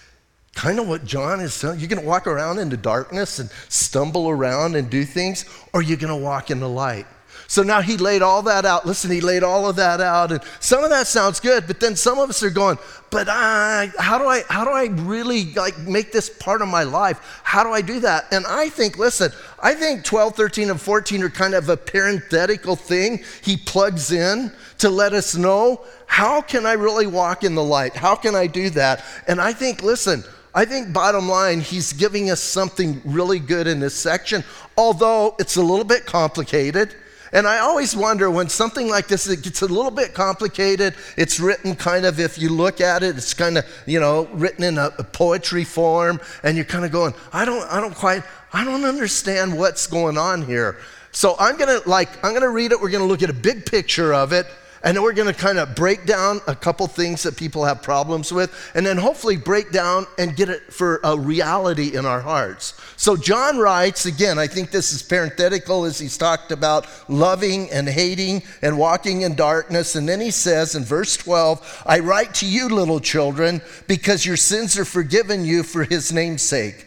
kind 0.57 0.79
of 0.79 0.87
what 0.87 1.05
John 1.05 1.39
is 1.39 1.53
saying. 1.53 1.79
You're 1.79 1.87
going 1.87 2.01
to 2.01 2.07
walk 2.07 2.25
around 2.25 2.57
in 2.57 2.69
the 2.69 2.77
darkness 2.77 3.37
and 3.37 3.47
stumble 3.69 4.27
around 4.27 4.75
and 4.75 4.89
do 4.89 5.05
things, 5.05 5.45
or 5.71 5.83
you're 5.83 5.97
going 5.97 6.09
to 6.09 6.25
walk 6.25 6.49
in 6.49 6.59
the 6.59 6.67
light. 6.67 7.05
So 7.47 7.61
now 7.61 7.79
he 7.79 7.95
laid 7.95 8.23
all 8.23 8.41
that 8.41 8.65
out. 8.65 8.85
Listen, 8.85 9.11
he 9.11 9.21
laid 9.21 9.43
all 9.43 9.69
of 9.69 9.75
that 9.75 10.01
out. 10.01 10.31
And 10.31 10.41
some 10.59 10.83
of 10.83 10.89
that 10.89 11.05
sounds 11.05 11.39
good, 11.39 11.65
but 11.67 11.79
then 11.79 11.95
some 11.95 12.17
of 12.17 12.27
us 12.29 12.41
are 12.41 12.49
going, 12.49 12.79
but 13.11 13.27
I, 13.29 13.91
how 13.99 14.17
do 14.17 14.25
I, 14.25 14.43
how 14.49 14.65
do 14.65 14.71
I 14.71 14.85
really 15.05 15.53
like 15.53 15.77
make 15.77 16.11
this 16.11 16.27
part 16.27 16.63
of 16.63 16.67
my 16.67 16.83
life? 16.83 17.39
How 17.43 17.63
do 17.63 17.69
I 17.69 17.81
do 17.81 17.99
that? 17.99 18.25
And 18.31 18.45
I 18.47 18.67
think, 18.67 18.97
listen, 18.97 19.31
I 19.61 19.75
think 19.75 20.03
12, 20.05 20.35
13, 20.35 20.71
and 20.71 20.81
14 20.81 21.21
are 21.21 21.29
kind 21.29 21.53
of 21.53 21.69
a 21.69 21.77
parenthetical 21.77 22.75
thing 22.75 23.23
he 23.43 23.57
plugs 23.57 24.11
in 24.11 24.51
to 24.79 24.89
let 24.89 25.13
us 25.13 25.35
know 25.35 25.85
how 26.07 26.41
can 26.41 26.65
I 26.65 26.73
really 26.73 27.07
walk 27.07 27.43
in 27.43 27.53
the 27.53 27.63
light? 27.63 27.95
How 27.95 28.15
can 28.15 28.33
I 28.33 28.47
do 28.47 28.71
that? 28.71 29.05
And 29.27 29.39
I 29.39 29.53
think, 29.53 29.83
listen, 29.83 30.23
I 30.53 30.65
think 30.65 30.93
bottom 30.93 31.29
line, 31.29 31.61
he's 31.61 31.93
giving 31.93 32.31
us 32.31 32.41
something 32.41 33.01
really 33.05 33.39
good 33.39 33.67
in 33.67 33.79
this 33.79 33.93
section, 33.93 34.43
although 34.75 35.35
it's 35.39 35.55
a 35.55 35.61
little 35.61 35.85
bit 35.85 36.05
complicated. 36.05 36.95
And 37.33 37.45
I 37.45 37.59
always 37.59 37.95
wonder 37.95 38.31
when 38.31 38.47
something 38.49 38.87
like 38.87 39.07
this 39.07 39.27
it 39.27 39.43
gets 39.43 39.61
a 39.61 39.67
little 39.67 39.91
bit 39.91 40.13
complicated. 40.13 40.95
It's 41.17 41.39
written 41.39 41.75
kind 41.75 42.05
of, 42.05 42.19
if 42.19 42.37
you 42.37 42.49
look 42.49 42.79
at 42.79 43.03
it, 43.03 43.17
it's 43.17 43.33
kind 43.33 43.57
of, 43.57 43.65
you 43.85 43.99
know, 43.99 44.27
written 44.33 44.63
in 44.63 44.77
a, 44.77 44.91
a 44.97 45.03
poetry 45.03 45.65
form, 45.65 46.21
and 46.43 46.55
you're 46.55 46.65
kind 46.65 46.85
of 46.85 46.91
going, 46.91 47.13
I 47.33 47.43
don't, 47.45 47.69
I 47.69 47.81
don't 47.81 47.95
quite, 47.95 48.23
I 48.53 48.63
don't 48.63 48.85
understand 48.85 49.57
what's 49.57 49.87
going 49.87 50.17
on 50.17 50.43
here. 50.43 50.77
So 51.11 51.35
I'm 51.39 51.57
gonna 51.57 51.81
like, 51.85 52.09
I'm 52.23 52.33
gonna 52.33 52.49
read 52.49 52.71
it. 52.71 52.79
We're 52.79 52.89
gonna 52.91 53.05
look 53.05 53.23
at 53.23 53.29
a 53.29 53.33
big 53.33 53.65
picture 53.65 54.13
of 54.13 54.31
it, 54.31 54.47
and 54.83 54.95
then 54.95 55.03
we're 55.03 55.13
going 55.13 55.33
to 55.33 55.39
kind 55.39 55.57
of 55.57 55.75
break 55.75 56.05
down 56.05 56.41
a 56.47 56.55
couple 56.55 56.87
things 56.87 57.23
that 57.23 57.37
people 57.37 57.65
have 57.65 57.81
problems 57.81 58.31
with, 58.31 58.53
and 58.75 58.85
then 58.85 58.97
hopefully 58.97 59.37
break 59.37 59.71
down 59.71 60.05
and 60.17 60.35
get 60.35 60.49
it 60.49 60.73
for 60.73 60.99
a 61.03 61.17
reality 61.17 61.95
in 61.95 62.05
our 62.05 62.21
hearts. 62.21 62.79
So, 62.95 63.15
John 63.15 63.57
writes, 63.57 64.05
again, 64.05 64.39
I 64.39 64.47
think 64.47 64.71
this 64.71 64.93
is 64.93 65.03
parenthetical 65.03 65.85
as 65.85 65.99
he's 65.99 66.17
talked 66.17 66.51
about 66.51 66.87
loving 67.09 67.69
and 67.71 67.87
hating 67.87 68.43
and 68.61 68.77
walking 68.77 69.21
in 69.21 69.35
darkness. 69.35 69.95
And 69.95 70.07
then 70.07 70.19
he 70.19 70.31
says 70.31 70.75
in 70.75 70.83
verse 70.83 71.15
12, 71.17 71.83
I 71.85 71.99
write 71.99 72.33
to 72.35 72.47
you, 72.47 72.69
little 72.69 72.99
children, 72.99 73.61
because 73.87 74.25
your 74.25 74.37
sins 74.37 74.77
are 74.77 74.85
forgiven 74.85 75.45
you 75.45 75.63
for 75.63 75.83
his 75.83 76.11
name's 76.11 76.41
sake. 76.41 76.86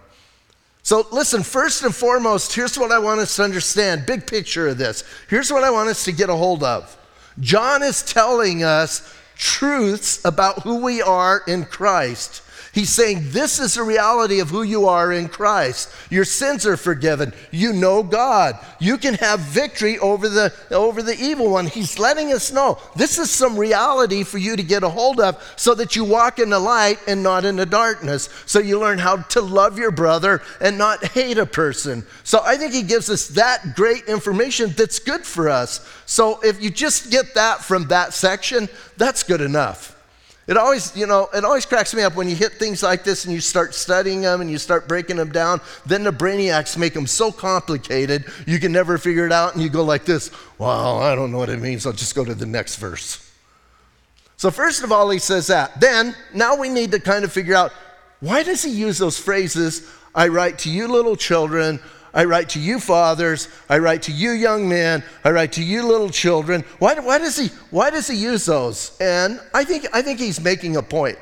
So, 0.91 1.07
listen, 1.09 1.41
first 1.41 1.83
and 1.83 1.95
foremost, 1.95 2.53
here's 2.53 2.77
what 2.77 2.91
I 2.91 2.99
want 2.99 3.21
us 3.21 3.37
to 3.37 3.43
understand 3.43 4.05
big 4.05 4.27
picture 4.27 4.67
of 4.67 4.77
this. 4.77 5.05
Here's 5.29 5.49
what 5.49 5.63
I 5.63 5.69
want 5.69 5.87
us 5.87 6.03
to 6.03 6.11
get 6.11 6.29
a 6.29 6.35
hold 6.35 6.63
of. 6.63 6.97
John 7.39 7.81
is 7.81 8.03
telling 8.03 8.65
us 8.65 9.15
truths 9.37 10.19
about 10.25 10.63
who 10.63 10.83
we 10.83 11.01
are 11.01 11.43
in 11.47 11.63
Christ. 11.63 12.41
He's 12.73 12.89
saying 12.89 13.31
this 13.31 13.59
is 13.59 13.73
the 13.73 13.83
reality 13.83 14.39
of 14.39 14.49
who 14.49 14.63
you 14.63 14.87
are 14.87 15.11
in 15.11 15.27
Christ. 15.27 15.93
Your 16.09 16.23
sins 16.23 16.65
are 16.65 16.77
forgiven. 16.77 17.33
You 17.51 17.73
know 17.73 18.01
God. 18.01 18.57
You 18.79 18.97
can 18.97 19.15
have 19.15 19.41
victory 19.41 19.99
over 19.99 20.29
the, 20.29 20.53
over 20.71 21.03
the 21.03 21.17
evil 21.19 21.49
one. 21.49 21.67
He's 21.67 21.99
letting 21.99 22.31
us 22.31 22.49
know 22.49 22.79
this 22.95 23.17
is 23.17 23.29
some 23.29 23.57
reality 23.57 24.23
for 24.23 24.37
you 24.37 24.55
to 24.55 24.63
get 24.63 24.83
a 24.83 24.89
hold 24.89 25.19
of 25.19 25.41
so 25.57 25.75
that 25.75 25.97
you 25.97 26.05
walk 26.05 26.39
in 26.39 26.49
the 26.49 26.59
light 26.59 26.99
and 27.07 27.21
not 27.21 27.43
in 27.43 27.57
the 27.57 27.65
darkness. 27.65 28.29
So 28.45 28.59
you 28.59 28.79
learn 28.79 28.99
how 28.99 29.17
to 29.17 29.41
love 29.41 29.77
your 29.77 29.91
brother 29.91 30.41
and 30.61 30.77
not 30.77 31.03
hate 31.07 31.37
a 31.37 31.45
person. 31.45 32.05
So 32.23 32.39
I 32.41 32.55
think 32.55 32.71
he 32.71 32.83
gives 32.83 33.09
us 33.09 33.27
that 33.29 33.75
great 33.75 34.05
information 34.05 34.69
that's 34.77 34.99
good 34.99 35.25
for 35.25 35.49
us. 35.49 35.85
So 36.05 36.39
if 36.41 36.63
you 36.63 36.69
just 36.69 37.11
get 37.11 37.33
that 37.33 37.59
from 37.59 37.89
that 37.89 38.13
section, 38.13 38.69
that's 38.95 39.23
good 39.23 39.41
enough. 39.41 39.97
It 40.47 40.57
always, 40.57 40.95
you 40.97 41.05
know, 41.05 41.29
it 41.33 41.45
always 41.45 41.65
cracks 41.65 41.93
me 41.93 42.01
up 42.01 42.15
when 42.15 42.27
you 42.27 42.35
hit 42.35 42.53
things 42.53 42.81
like 42.81 43.03
this 43.03 43.25
and 43.25 43.33
you 43.33 43.39
start 43.39 43.75
studying 43.75 44.21
them 44.21 44.41
and 44.41 44.49
you 44.49 44.57
start 44.57 44.87
breaking 44.87 45.17
them 45.17 45.31
down. 45.31 45.61
Then 45.85 46.03
the 46.03 46.11
brainiacs 46.11 46.77
make 46.77 46.93
them 46.93 47.05
so 47.05 47.31
complicated 47.31 48.25
you 48.47 48.59
can 48.59 48.71
never 48.71 48.97
figure 48.97 49.25
it 49.25 49.31
out, 49.31 49.53
and 49.53 49.61
you 49.61 49.69
go 49.69 49.83
like 49.83 50.03
this. 50.03 50.31
Well, 50.57 50.99
I 50.99 51.15
don't 51.15 51.31
know 51.31 51.37
what 51.37 51.49
it 51.49 51.59
means. 51.59 51.85
I'll 51.85 51.93
just 51.93 52.15
go 52.15 52.25
to 52.25 52.33
the 52.33 52.45
next 52.45 52.77
verse. 52.77 53.31
So 54.37 54.49
first 54.49 54.83
of 54.83 54.91
all, 54.91 55.09
he 55.11 55.19
says 55.19 55.47
that. 55.47 55.79
Then 55.79 56.15
now 56.33 56.55
we 56.55 56.67
need 56.67 56.91
to 56.93 56.99
kind 56.99 57.23
of 57.23 57.31
figure 57.31 57.55
out 57.55 57.71
why 58.19 58.41
does 58.41 58.63
he 58.63 58.71
use 58.71 58.97
those 58.97 59.19
phrases? 59.19 59.87
I 60.15 60.27
write 60.27 60.59
to 60.59 60.71
you, 60.71 60.87
little 60.87 61.15
children. 61.15 61.79
I 62.13 62.25
write 62.25 62.49
to 62.49 62.59
you, 62.59 62.79
fathers. 62.79 63.47
I 63.69 63.77
write 63.77 64.01
to 64.03 64.11
you, 64.11 64.31
young 64.31 64.67
men. 64.67 65.03
I 65.23 65.31
write 65.31 65.53
to 65.53 65.63
you, 65.63 65.85
little 65.85 66.09
children. 66.09 66.63
Why, 66.79 66.95
why, 66.95 67.17
does, 67.19 67.37
he, 67.37 67.47
why 67.69 67.89
does 67.89 68.07
he 68.07 68.17
use 68.17 68.45
those? 68.45 68.97
And 68.99 69.39
I 69.53 69.63
think, 69.63 69.87
I 69.93 70.01
think 70.01 70.19
he's 70.19 70.41
making 70.41 70.75
a 70.75 70.83
point. 70.83 71.17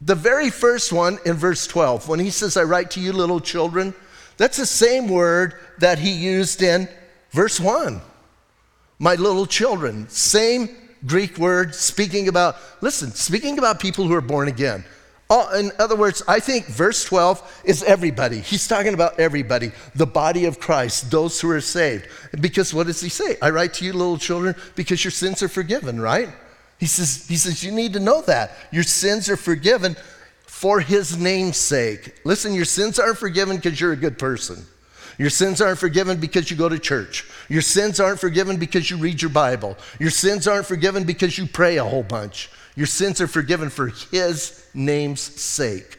The 0.00 0.14
very 0.14 0.50
first 0.50 0.92
one 0.92 1.18
in 1.24 1.34
verse 1.34 1.66
12, 1.66 2.08
when 2.08 2.20
he 2.20 2.30
says, 2.30 2.56
I 2.56 2.64
write 2.64 2.90
to 2.92 3.00
you, 3.00 3.12
little 3.12 3.40
children, 3.40 3.94
that's 4.36 4.56
the 4.56 4.66
same 4.66 5.08
word 5.08 5.54
that 5.78 5.98
he 5.98 6.10
used 6.10 6.62
in 6.62 6.88
verse 7.30 7.58
1. 7.58 8.00
My 8.98 9.14
little 9.14 9.46
children. 9.46 10.08
Same 10.08 10.68
Greek 11.06 11.38
word 11.38 11.74
speaking 11.74 12.28
about, 12.28 12.56
listen, 12.80 13.10
speaking 13.10 13.58
about 13.58 13.80
people 13.80 14.06
who 14.06 14.14
are 14.14 14.20
born 14.20 14.48
again. 14.48 14.84
Oh, 15.30 15.58
in 15.58 15.72
other 15.78 15.94
words, 15.94 16.22
I 16.26 16.40
think 16.40 16.66
verse 16.66 17.04
12 17.04 17.62
is 17.64 17.82
everybody. 17.82 18.40
He's 18.40 18.66
talking 18.66 18.94
about 18.94 19.20
everybody, 19.20 19.72
the 19.94 20.06
body 20.06 20.46
of 20.46 20.58
Christ, 20.58 21.10
those 21.10 21.38
who 21.38 21.50
are 21.50 21.60
saved. 21.60 22.08
Because 22.40 22.72
what 22.72 22.86
does 22.86 23.00
he 23.00 23.10
say? 23.10 23.36
I 23.42 23.50
write 23.50 23.74
to 23.74 23.84
you, 23.84 23.92
little 23.92 24.16
children, 24.16 24.54
because 24.74 25.04
your 25.04 25.10
sins 25.10 25.42
are 25.42 25.48
forgiven, 25.48 26.00
right? 26.00 26.30
He 26.78 26.86
says, 26.86 27.26
he 27.28 27.36
says, 27.36 27.62
you 27.62 27.72
need 27.72 27.92
to 27.92 28.00
know 28.00 28.22
that. 28.22 28.52
Your 28.72 28.84
sins 28.84 29.28
are 29.28 29.36
forgiven 29.36 29.96
for 30.46 30.80
his 30.80 31.18
name's 31.18 31.58
sake. 31.58 32.14
Listen, 32.24 32.54
your 32.54 32.64
sins 32.64 32.98
aren't 32.98 33.18
forgiven 33.18 33.56
because 33.56 33.78
you're 33.78 33.92
a 33.92 33.96
good 33.96 34.18
person. 34.18 34.64
Your 35.18 35.30
sins 35.30 35.60
aren't 35.60 35.78
forgiven 35.78 36.18
because 36.18 36.50
you 36.50 36.56
go 36.56 36.68
to 36.68 36.78
church. 36.78 37.28
Your 37.48 37.60
sins 37.60 38.00
aren't 38.00 38.20
forgiven 38.20 38.56
because 38.56 38.88
you 38.88 38.96
read 38.96 39.20
your 39.20 39.30
Bible. 39.30 39.76
Your 39.98 40.10
sins 40.10 40.48
aren't 40.48 40.66
forgiven 40.66 41.04
because 41.04 41.36
you 41.36 41.46
pray 41.46 41.76
a 41.76 41.84
whole 41.84 42.04
bunch. 42.04 42.50
Your 42.78 42.86
sins 42.86 43.20
are 43.20 43.26
forgiven 43.26 43.70
for 43.70 43.88
His 43.88 44.64
name's 44.72 45.20
sake. 45.20 45.98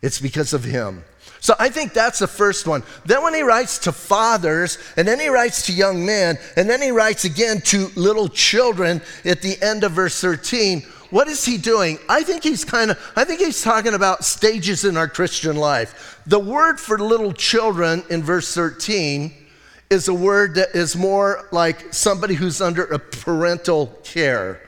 It's 0.00 0.18
because 0.18 0.54
of 0.54 0.64
Him. 0.64 1.04
So 1.40 1.54
I 1.58 1.68
think 1.68 1.92
that's 1.92 2.20
the 2.20 2.26
first 2.26 2.66
one. 2.66 2.82
Then 3.04 3.22
when 3.22 3.34
he 3.34 3.42
writes 3.42 3.78
to 3.80 3.92
fathers, 3.92 4.78
and 4.96 5.06
then 5.06 5.20
he 5.20 5.28
writes 5.28 5.66
to 5.66 5.74
young 5.74 6.06
men, 6.06 6.38
and 6.56 6.70
then 6.70 6.80
he 6.80 6.90
writes 6.90 7.26
again 7.26 7.60
to 7.66 7.88
little 7.96 8.28
children 8.28 9.02
at 9.26 9.42
the 9.42 9.60
end 9.62 9.84
of 9.84 9.92
verse 9.92 10.18
13, 10.18 10.80
what 11.10 11.28
is 11.28 11.44
he 11.44 11.58
doing? 11.58 11.98
I 12.08 12.22
think 12.22 12.42
he's 12.42 12.64
kind 12.64 12.92
of, 12.92 13.12
I 13.14 13.24
think 13.24 13.40
he's 13.40 13.62
talking 13.62 13.92
about 13.92 14.24
stages 14.24 14.86
in 14.86 14.96
our 14.96 15.08
Christian 15.08 15.56
life. 15.56 16.22
The 16.26 16.40
word 16.40 16.80
for 16.80 16.98
little 16.98 17.34
children 17.34 18.02
in 18.08 18.22
verse 18.22 18.54
13 18.54 19.34
is 19.90 20.08
a 20.08 20.14
word 20.14 20.54
that 20.54 20.74
is 20.74 20.96
more 20.96 21.46
like 21.52 21.92
somebody 21.92 22.34
who's 22.34 22.62
under 22.62 22.84
a 22.84 22.98
parental 22.98 23.88
care. 24.02 24.62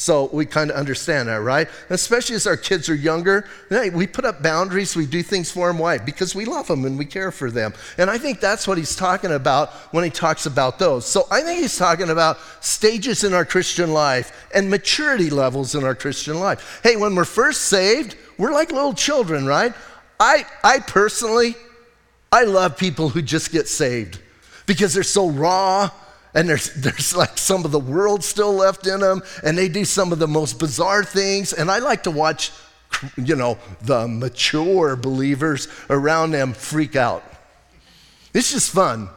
So 0.00 0.30
we 0.32 0.46
kind 0.46 0.70
of 0.70 0.78
understand 0.78 1.28
that, 1.28 1.42
right? 1.42 1.68
Especially 1.90 2.34
as 2.34 2.46
our 2.46 2.56
kids 2.56 2.88
are 2.88 2.94
younger, 2.94 3.46
we 3.92 4.06
put 4.06 4.24
up 4.24 4.42
boundaries, 4.42 4.96
we 4.96 5.04
do 5.04 5.22
things 5.22 5.50
for 5.50 5.68
them. 5.68 5.78
Why? 5.78 5.98
Because 5.98 6.34
we 6.34 6.46
love 6.46 6.68
them 6.68 6.86
and 6.86 6.98
we 6.98 7.04
care 7.04 7.30
for 7.30 7.50
them. 7.50 7.74
And 7.98 8.08
I 8.08 8.16
think 8.16 8.40
that's 8.40 8.66
what 8.66 8.78
he's 8.78 8.96
talking 8.96 9.30
about 9.30 9.68
when 9.92 10.02
he 10.02 10.08
talks 10.08 10.46
about 10.46 10.78
those. 10.78 11.04
So 11.04 11.26
I 11.30 11.42
think 11.42 11.60
he's 11.60 11.76
talking 11.76 12.08
about 12.08 12.38
stages 12.64 13.24
in 13.24 13.34
our 13.34 13.44
Christian 13.44 13.92
life 13.92 14.48
and 14.54 14.70
maturity 14.70 15.28
levels 15.28 15.74
in 15.74 15.84
our 15.84 15.94
Christian 15.94 16.40
life. 16.40 16.80
Hey, 16.82 16.96
when 16.96 17.14
we're 17.14 17.26
first 17.26 17.64
saved, 17.64 18.16
we're 18.38 18.54
like 18.54 18.72
little 18.72 18.94
children, 18.94 19.44
right? 19.44 19.74
I, 20.18 20.46
I 20.64 20.78
personally, 20.78 21.56
I 22.32 22.44
love 22.44 22.78
people 22.78 23.10
who 23.10 23.20
just 23.20 23.52
get 23.52 23.68
saved 23.68 24.18
because 24.64 24.94
they're 24.94 25.02
so 25.02 25.28
raw 25.28 25.90
and 26.34 26.48
there's, 26.48 26.72
there's 26.76 27.14
like 27.14 27.38
some 27.38 27.64
of 27.64 27.72
the 27.72 27.80
world 27.80 28.24
still 28.24 28.52
left 28.52 28.86
in 28.86 29.00
them, 29.00 29.22
and 29.42 29.56
they 29.56 29.68
do 29.68 29.84
some 29.84 30.12
of 30.12 30.18
the 30.18 30.28
most 30.28 30.58
bizarre 30.58 31.04
things. 31.04 31.52
And 31.52 31.70
I 31.70 31.78
like 31.78 32.04
to 32.04 32.10
watch, 32.10 32.52
you 33.16 33.36
know, 33.36 33.58
the 33.82 34.06
mature 34.08 34.96
believers 34.96 35.68
around 35.88 36.32
them 36.32 36.52
freak 36.52 36.96
out. 36.96 37.24
It's 38.32 38.52
just 38.52 38.72
fun. 38.72 39.08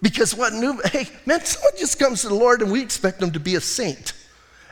Because 0.00 0.34
what 0.34 0.52
new, 0.52 0.80
hey, 0.86 1.08
man, 1.26 1.44
someone 1.44 1.72
just 1.76 1.98
comes 1.98 2.22
to 2.22 2.28
the 2.28 2.34
Lord 2.34 2.62
and 2.62 2.70
we 2.70 2.82
expect 2.82 3.18
them 3.18 3.32
to 3.32 3.40
be 3.40 3.56
a 3.56 3.60
saint. 3.60 4.12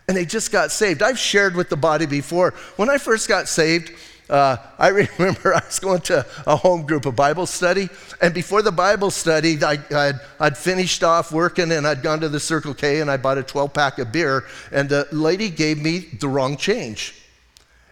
And 0.06 0.16
they 0.16 0.24
just 0.24 0.52
got 0.52 0.70
saved. 0.70 1.02
I've 1.02 1.18
shared 1.18 1.56
with 1.56 1.68
the 1.68 1.76
body 1.76 2.06
before. 2.06 2.52
When 2.76 2.88
I 2.88 2.98
first 2.98 3.28
got 3.28 3.48
saved, 3.48 3.92
uh, 4.28 4.56
I 4.78 4.88
remember 5.18 5.54
I 5.54 5.64
was 5.64 5.78
going 5.78 6.00
to 6.02 6.26
a 6.46 6.56
home 6.56 6.86
group, 6.86 7.06
a 7.06 7.12
Bible 7.12 7.46
study, 7.46 7.88
and 8.20 8.34
before 8.34 8.62
the 8.62 8.72
Bible 8.72 9.10
study, 9.10 9.62
I, 9.62 9.76
would 9.90 10.20
I'd 10.40 10.56
finished 10.56 11.04
off 11.04 11.32
working 11.32 11.72
and 11.72 11.86
I'd 11.86 12.02
gone 12.02 12.20
to 12.20 12.28
the 12.28 12.40
Circle 12.40 12.74
K 12.74 13.00
and 13.00 13.10
I 13.10 13.16
bought 13.16 13.38
a 13.38 13.42
12 13.42 13.72
pack 13.72 13.98
of 13.98 14.12
beer, 14.12 14.44
and 14.72 14.88
the 14.88 15.06
lady 15.12 15.50
gave 15.50 15.80
me 15.80 15.98
the 15.98 16.28
wrong 16.28 16.56
change. 16.56 17.22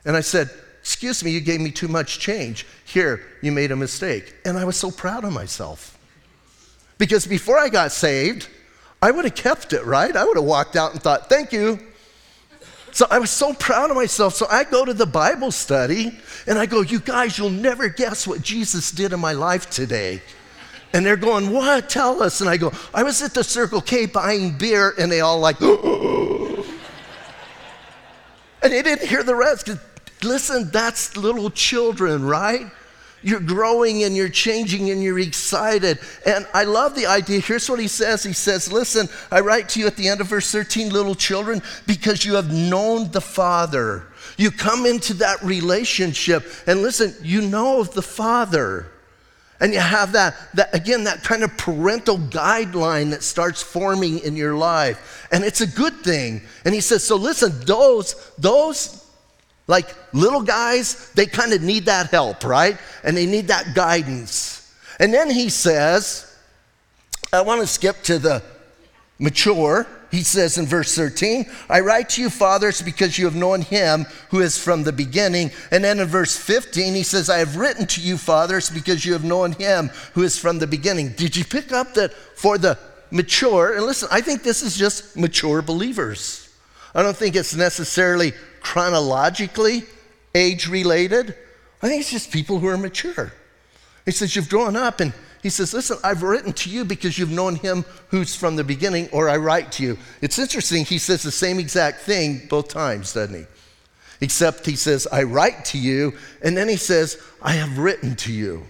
And 0.05 0.17
I 0.17 0.21
said, 0.21 0.51
Excuse 0.81 1.25
me, 1.25 1.31
you 1.31 1.41
gave 1.41 1.63
me 1.63 1.71
too 1.71 1.89
much 1.89 2.19
change. 2.19 2.67
Here, 2.85 3.23
you 3.41 3.53
made 3.53 3.73
a 3.73 3.77
mistake. 3.77 4.35
And 4.45 4.59
I 4.59 4.67
was 4.67 4.77
so 4.77 4.91
proud 4.91 5.25
of 5.25 5.33
myself. 5.33 5.99
Because 6.99 7.27
before 7.27 7.59
I 7.59 7.71
got 7.71 7.91
saved, 7.91 8.49
I 9.01 9.11
would 9.11 9.25
have 9.25 9.35
kept 9.35 9.73
it, 9.73 9.83
right? 9.87 10.15
I 10.15 10.25
would 10.25 10.37
have 10.37 10.45
walked 10.45 10.77
out 10.77 10.93
and 10.93 11.03
thought, 11.03 11.31
Thank 11.31 11.53
you. 11.53 11.81
So 12.95 13.07
I 13.11 13.19
was 13.19 13.31
so 13.31 13.53
proud 13.53 13.91
of 13.91 13.97
myself. 13.97 14.35
So 14.35 14.47
I 14.49 14.63
go 14.63 14.85
to 14.85 14.95
the 14.95 15.05
Bible 15.05 15.51
study 15.51 16.17
and 16.47 16.57
I 16.57 16.67
go, 16.67 16.81
You 16.81 17.01
guys, 17.01 17.37
you'll 17.37 17.51
never 17.51 17.89
guess 17.89 18.25
what 18.25 18.41
Jesus 18.41 18.93
did 18.93 19.13
in 19.13 19.19
my 19.19 19.33
life 19.33 19.69
today. 19.69 20.23
And 20.93 21.05
they're 21.05 21.17
going, 21.17 21.51
What? 21.51 21.91
Tell 21.91 22.23
us. 22.23 22.41
And 22.41 22.49
I 22.49 22.57
go, 22.57 22.73
I 22.95 23.03
was 23.03 23.21
at 23.21 23.35
the 23.35 23.43
Circle 23.43 23.81
K 23.81 24.07
buying 24.07 24.57
beer, 24.57 24.95
and 24.97 25.11
they 25.11 25.23
all 25.23 25.41
like, 25.41 25.61
and 25.61 25.73
they 28.63 28.81
didn't 28.81 29.09
hear 29.09 29.25
the 29.25 29.35
rest. 29.35 29.69
Listen, 30.23 30.71
that's 30.71 31.17
little 31.17 31.51
children, 31.51 32.25
right? 32.25 32.71
You're 33.25 33.41
growing 33.41 34.05
and 34.05 34.15
you're 34.15 34.29
changing 34.29 34.91
and 34.91 35.03
you're 35.03 35.19
excited. 35.19 35.99
And 36.27 36.47
I 36.53 36.65
love 36.65 36.95
the 36.95 37.07
idea. 37.07 37.41
Here's 37.41 37.69
what 37.71 37.81
he 37.81 37.89
says 37.89 38.23
He 38.23 38.35
says, 38.35 38.71
Listen, 38.71 39.09
I 39.31 39.41
write 39.41 39.71
to 39.71 39.81
you 39.81 39.87
at 39.87 39.97
the 39.97 40.09
end 40.09 40.21
of 40.21 40.29
verse 40.29 40.53
13, 40.53 40.91
little 40.91 41.15
children, 41.15 41.63
because 41.87 42.25
you 42.25 42.35
have 42.35 42.53
known 42.53 43.11
the 43.11 43.23
Father. 43.23 44.07
You 44.37 44.51
come 44.51 44.85
into 44.85 45.15
that 45.15 45.43
relationship, 45.43 46.45
and 46.67 46.83
listen, 46.83 47.15
you 47.23 47.41
know 47.41 47.81
of 47.81 47.95
the 47.95 48.03
Father. 48.03 48.91
And 49.61 49.73
you 49.73 49.81
have 49.81 50.13
that, 50.13 50.35
that, 50.55 50.75
again, 50.75 51.05
that 51.05 51.23
kind 51.23 51.45
of 51.45 51.57
parental 51.57 52.19
guideline 52.19 53.11
that 53.11 53.23
starts 53.23 53.63
forming 53.63 54.19
in 54.19 54.37
your 54.37 54.55
life. 54.55 55.29
And 55.31 55.45
it's 55.45 55.61
a 55.61 55.67
good 55.67 55.95
thing. 56.01 56.43
And 56.65 56.75
he 56.75 56.81
says, 56.81 57.05
so 57.05 57.17
listen, 57.17 57.61
those, 57.65 58.33
those 58.37 59.04
like 59.67 59.95
little 60.13 60.43
guys, 60.43 61.11
they 61.13 61.27
kind 61.27 61.53
of 61.53 61.63
need 61.63 61.87
that 61.87 62.11
help, 62.11 62.45
right? 62.45 62.79
And 63.03 63.17
they 63.17 63.27
need 63.27 63.49
that 63.49 63.75
guidance. 63.75 64.75
And 65.01 65.13
then 65.13 65.31
he 65.31 65.49
says, 65.49 66.37
I 67.33 67.41
want 67.41 67.61
to 67.63 67.67
skip 67.67 68.03
to 68.05 68.19
the 68.19 68.43
mature. 69.19 69.87
He 70.11 70.23
says 70.23 70.59
in 70.59 70.67
verse 70.67 70.95
13, 70.95 71.47
I 71.69 71.81
write 71.81 72.11
to 72.11 72.23
you, 72.23 72.31
fathers, 72.31 72.81
because 72.83 73.19
you 73.19 73.25
have 73.25 73.35
known 73.35 73.63
him 73.63 74.07
who 74.31 74.41
is 74.41 74.57
from 74.57 74.85
the 74.85 74.93
beginning. 74.93 75.51
And 75.73 75.83
then 75.83 75.99
in 75.99 76.07
verse 76.07 76.37
15, 76.37 76.95
he 76.95 77.03
says, 77.03 77.29
I 77.29 77.39
have 77.39 77.57
written 77.57 77.87
to 77.87 78.01
you, 78.01 78.17
fathers, 78.17 78.71
because 78.71 79.05
you 79.05 79.13
have 79.15 79.25
known 79.25 79.53
him 79.53 79.91
who 80.13 80.23
is 80.23 80.39
from 80.39 80.61
the 80.61 80.69
beginning. 80.69 81.11
Did 81.11 81.35
you 81.35 81.45
pick 81.45 81.73
up 81.73 81.95
that 81.95 82.13
for 82.13 82.59
the 82.59 82.79
mature? 83.11 83.75
And 83.75 83.87
listen, 83.87 84.09
I 84.13 84.21
think 84.21 84.45
this 84.45 84.63
is 84.63 84.77
just 84.77 85.17
mature 85.17 85.63
believers. 85.63 86.49
I 86.95 87.03
don't 87.03 87.17
think 87.17 87.35
it's 87.35 87.57
necessarily 87.57 88.35
chronologically 88.65 89.85
age 90.35 90.67
related. 90.69 91.37
I 91.83 91.89
think 91.89 92.01
it's 92.01 92.11
just 92.11 92.33
people 92.33 92.59
who 92.59 92.67
are 92.67 92.79
mature. 92.79 93.33
He 94.07 94.11
says, 94.11 94.35
You've 94.35 94.49
grown 94.49 94.75
up. 94.75 95.01
And 95.01 95.13
he 95.43 95.51
says, 95.51 95.75
Listen, 95.75 95.99
I've 96.03 96.23
written 96.23 96.53
to 96.55 96.71
you 96.71 96.85
because 96.85 97.19
you've 97.19 97.31
known 97.31 97.57
him 97.57 97.85
who's 98.09 98.35
from 98.35 98.57
the 98.57 98.65
beginning, 98.65 99.09
or 99.13 99.29
I 99.29 99.37
write 99.37 99.71
to 99.73 99.83
you. 99.83 99.99
It's 100.23 100.39
interesting. 100.39 100.85
He 100.85 100.99
says 100.99 101.23
the 101.23 101.31
same 101.31 101.61
exact 101.61 102.01
thing 102.01 102.47
both 102.49 102.69
times, 102.69 103.13
doesn't 103.13 103.39
he? 103.39 103.47
Except 104.23 104.65
he 104.65 104.77
says, 104.77 105.07
I 105.13 105.25
write 105.25 105.67
to 105.67 105.79
you. 105.79 106.15
And 106.43 106.57
then 106.57 106.69
he 106.69 106.77
says, 106.77 107.21
I 107.43 107.53
have 107.53 107.79
written 107.79 108.17
to 108.17 108.33
you. 108.33 108.65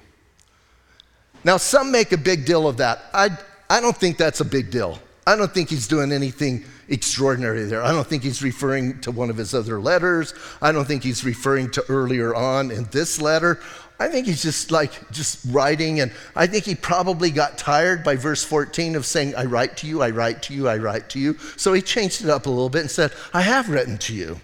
Now, 1.44 1.59
some 1.59 1.92
make 1.92 2.11
a 2.11 2.18
big 2.18 2.44
deal 2.44 2.66
of 2.66 2.78
that. 2.78 3.04
I, 3.14 3.30
I 3.70 3.80
don't 3.80 3.96
think 3.96 4.16
that's 4.16 4.40
a 4.40 4.44
big 4.44 4.70
deal. 4.70 4.98
I 5.26 5.37
don't 5.37 5.52
think 5.52 5.68
he's 5.68 5.87
doing 5.87 6.11
anything 6.11 6.64
extraordinary 6.88 7.64
there. 7.64 7.83
I 7.83 7.92
don't 7.92 8.07
think 8.07 8.23
he's 8.23 8.42
referring 8.42 9.01
to 9.03 9.11
one 9.11 9.31
of 9.31 9.37
his 9.37 9.55
other 9.55 9.81
letters. 9.81 10.35
I 10.61 10.73
don't 10.73 10.85
think 10.85 11.03
he's 11.03 11.25
referring 11.25 11.70
to 11.73 11.85
earlier 11.88 12.35
on 12.35 12.70
in 12.70 12.85
this 12.92 13.20
letter. 13.20 13.61
I 13.99 14.09
think 14.09 14.27
he's 14.27 14.42
just 14.42 14.70
like 14.70 15.11
just 15.12 15.44
writing, 15.51 16.01
and 16.01 16.12
I 16.35 16.47
think 16.47 16.64
he 16.64 16.75
probably 16.75 17.31
got 17.31 17.59
tired 17.59 18.03
by 18.03 18.16
verse 18.16 18.42
14 18.42 18.97
of 18.97 19.07
saying, 19.07 19.37
I 19.37 19.44
write 19.44 19.77
to 19.79 19.87
you, 19.87 20.03
I 20.03 20.11
write 20.11 20.42
to 20.44 20.55
you, 20.55 20.68
I 20.68 20.79
write 20.79 21.09
to 21.11 21.20
you. 21.20 21.38
So 21.57 21.73
he 21.73 21.81
changed 21.81 22.25
it 22.25 22.29
up 22.29 22.47
a 22.47 22.51
little 22.51 22.68
bit 22.68 22.81
and 22.81 22.90
said, 22.90 23.12
I 23.33 23.42
have 23.42 23.68
written 23.68 23.97
to 23.99 24.14
you. 24.14 24.40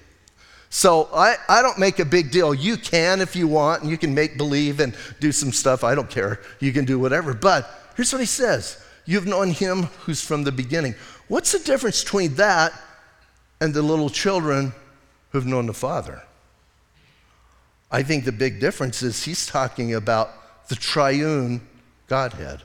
So 0.73 1.09
I, 1.13 1.35
I 1.49 1.63
don't 1.63 1.79
make 1.81 1.99
a 1.99 2.05
big 2.05 2.31
deal. 2.31 2.55
You 2.55 2.77
can 2.77 3.21
if 3.21 3.35
you 3.35 3.49
want, 3.49 3.83
and 3.83 3.91
you 3.91 3.99
can 3.99 4.15
make 4.15 4.39
believe 4.39 4.79
and 4.79 4.95
do 5.19 5.33
some 5.33 5.51
stuff. 5.51 5.83
I 5.83 5.97
don't 5.97 6.09
care. 6.09 6.41
You 6.61 6.73
can 6.73 6.85
do 6.85 7.01
whatever. 7.01 7.35
But 7.35 7.69
here's 7.97 8.13
what 8.13 8.21
he 8.21 8.27
says 8.27 8.81
You've 9.05 9.27
known 9.27 9.51
him 9.51 9.85
who's 10.05 10.25
from 10.25 10.45
the 10.45 10.53
beginning. 10.53 10.95
What's 11.31 11.53
the 11.53 11.61
difference 11.61 12.03
between 12.03 12.35
that 12.35 12.73
and 13.61 13.73
the 13.73 13.83
little 13.83 14.11
children 14.11 14.73
who've 15.31 15.47
known 15.47 15.67
the 15.67 15.73
Father? 15.73 16.25
I 17.89 18.03
think 18.03 18.25
the 18.25 18.33
big 18.33 18.59
difference 18.59 19.01
is 19.01 19.23
he's 19.23 19.47
talking 19.47 19.95
about 19.95 20.69
the 20.69 20.75
triune 20.75 21.61
Godhead. 22.09 22.63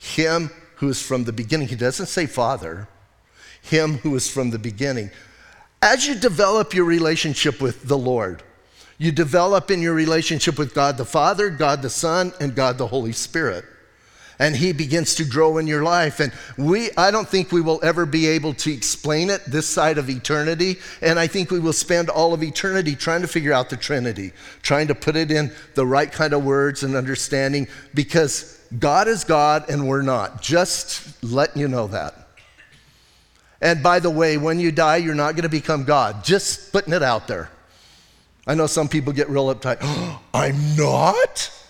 Him 0.00 0.50
who 0.74 0.88
is 0.88 1.00
from 1.00 1.22
the 1.22 1.32
beginning. 1.32 1.68
He 1.68 1.76
doesn't 1.76 2.06
say 2.06 2.26
Father, 2.26 2.88
him 3.62 3.98
who 3.98 4.16
is 4.16 4.28
from 4.28 4.50
the 4.50 4.58
beginning. 4.58 5.12
As 5.80 6.04
you 6.04 6.16
develop 6.16 6.74
your 6.74 6.84
relationship 6.84 7.60
with 7.60 7.86
the 7.86 7.96
Lord, 7.96 8.42
you 8.98 9.12
develop 9.12 9.70
in 9.70 9.80
your 9.80 9.94
relationship 9.94 10.58
with 10.58 10.74
God 10.74 10.96
the 10.96 11.04
Father, 11.04 11.48
God 11.48 11.80
the 11.80 11.90
Son, 11.90 12.32
and 12.40 12.56
God 12.56 12.76
the 12.76 12.88
Holy 12.88 13.12
Spirit. 13.12 13.64
And 14.42 14.56
he 14.56 14.72
begins 14.72 15.14
to 15.14 15.24
grow 15.24 15.58
in 15.58 15.68
your 15.68 15.84
life. 15.84 16.18
And 16.18 16.32
we, 16.56 16.90
I 16.96 17.12
don't 17.12 17.28
think 17.28 17.52
we 17.52 17.60
will 17.60 17.78
ever 17.84 18.04
be 18.04 18.26
able 18.26 18.54
to 18.54 18.72
explain 18.72 19.30
it 19.30 19.40
this 19.46 19.68
side 19.68 19.98
of 19.98 20.10
eternity. 20.10 20.78
And 21.00 21.16
I 21.16 21.28
think 21.28 21.52
we 21.52 21.60
will 21.60 21.72
spend 21.72 22.10
all 22.10 22.34
of 22.34 22.42
eternity 22.42 22.96
trying 22.96 23.20
to 23.20 23.28
figure 23.28 23.52
out 23.52 23.70
the 23.70 23.76
Trinity, 23.76 24.32
trying 24.60 24.88
to 24.88 24.96
put 24.96 25.14
it 25.14 25.30
in 25.30 25.52
the 25.76 25.86
right 25.86 26.10
kind 26.10 26.32
of 26.32 26.44
words 26.44 26.82
and 26.82 26.96
understanding 26.96 27.68
because 27.94 28.60
God 28.80 29.06
is 29.06 29.22
God 29.22 29.70
and 29.70 29.86
we're 29.86 30.02
not. 30.02 30.42
Just 30.42 31.22
letting 31.22 31.60
you 31.62 31.68
know 31.68 31.86
that. 31.86 32.14
And 33.60 33.80
by 33.80 34.00
the 34.00 34.10
way, 34.10 34.38
when 34.38 34.58
you 34.58 34.72
die, 34.72 34.96
you're 34.96 35.14
not 35.14 35.36
going 35.36 35.44
to 35.44 35.48
become 35.48 35.84
God. 35.84 36.24
Just 36.24 36.72
putting 36.72 36.92
it 36.92 37.02
out 37.04 37.28
there. 37.28 37.48
I 38.44 38.56
know 38.56 38.66
some 38.66 38.88
people 38.88 39.12
get 39.12 39.30
real 39.30 39.54
uptight. 39.54 39.78
I'm 40.34 40.74
not? 40.74 41.61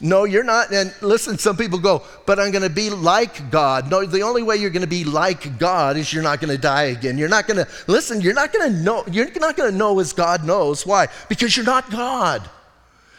No, 0.00 0.24
you're 0.24 0.44
not. 0.44 0.72
And 0.72 0.94
listen, 1.02 1.38
some 1.38 1.56
people 1.56 1.78
go, 1.78 2.04
but 2.24 2.38
I'm 2.38 2.52
going 2.52 2.62
to 2.62 2.70
be 2.70 2.88
like 2.88 3.50
God. 3.50 3.90
No, 3.90 4.04
the 4.06 4.22
only 4.22 4.44
way 4.44 4.56
you're 4.56 4.70
going 4.70 4.82
to 4.82 4.86
be 4.86 5.04
like 5.04 5.58
God 5.58 5.96
is 5.96 6.12
you're 6.12 6.22
not 6.22 6.40
going 6.40 6.54
to 6.54 6.60
die 6.60 6.84
again. 6.84 7.18
You're 7.18 7.28
not 7.28 7.48
going 7.48 7.64
to, 7.64 7.68
listen, 7.88 8.20
you're 8.20 8.34
not 8.34 8.52
going 8.52 8.72
to 8.72 8.78
know, 8.78 9.04
you're 9.10 9.28
not 9.40 9.56
going 9.56 9.72
to 9.72 9.76
know 9.76 9.98
as 9.98 10.12
God 10.12 10.44
knows. 10.44 10.86
Why? 10.86 11.08
Because 11.28 11.56
you're 11.56 11.66
not 11.66 11.90
God. 11.90 12.48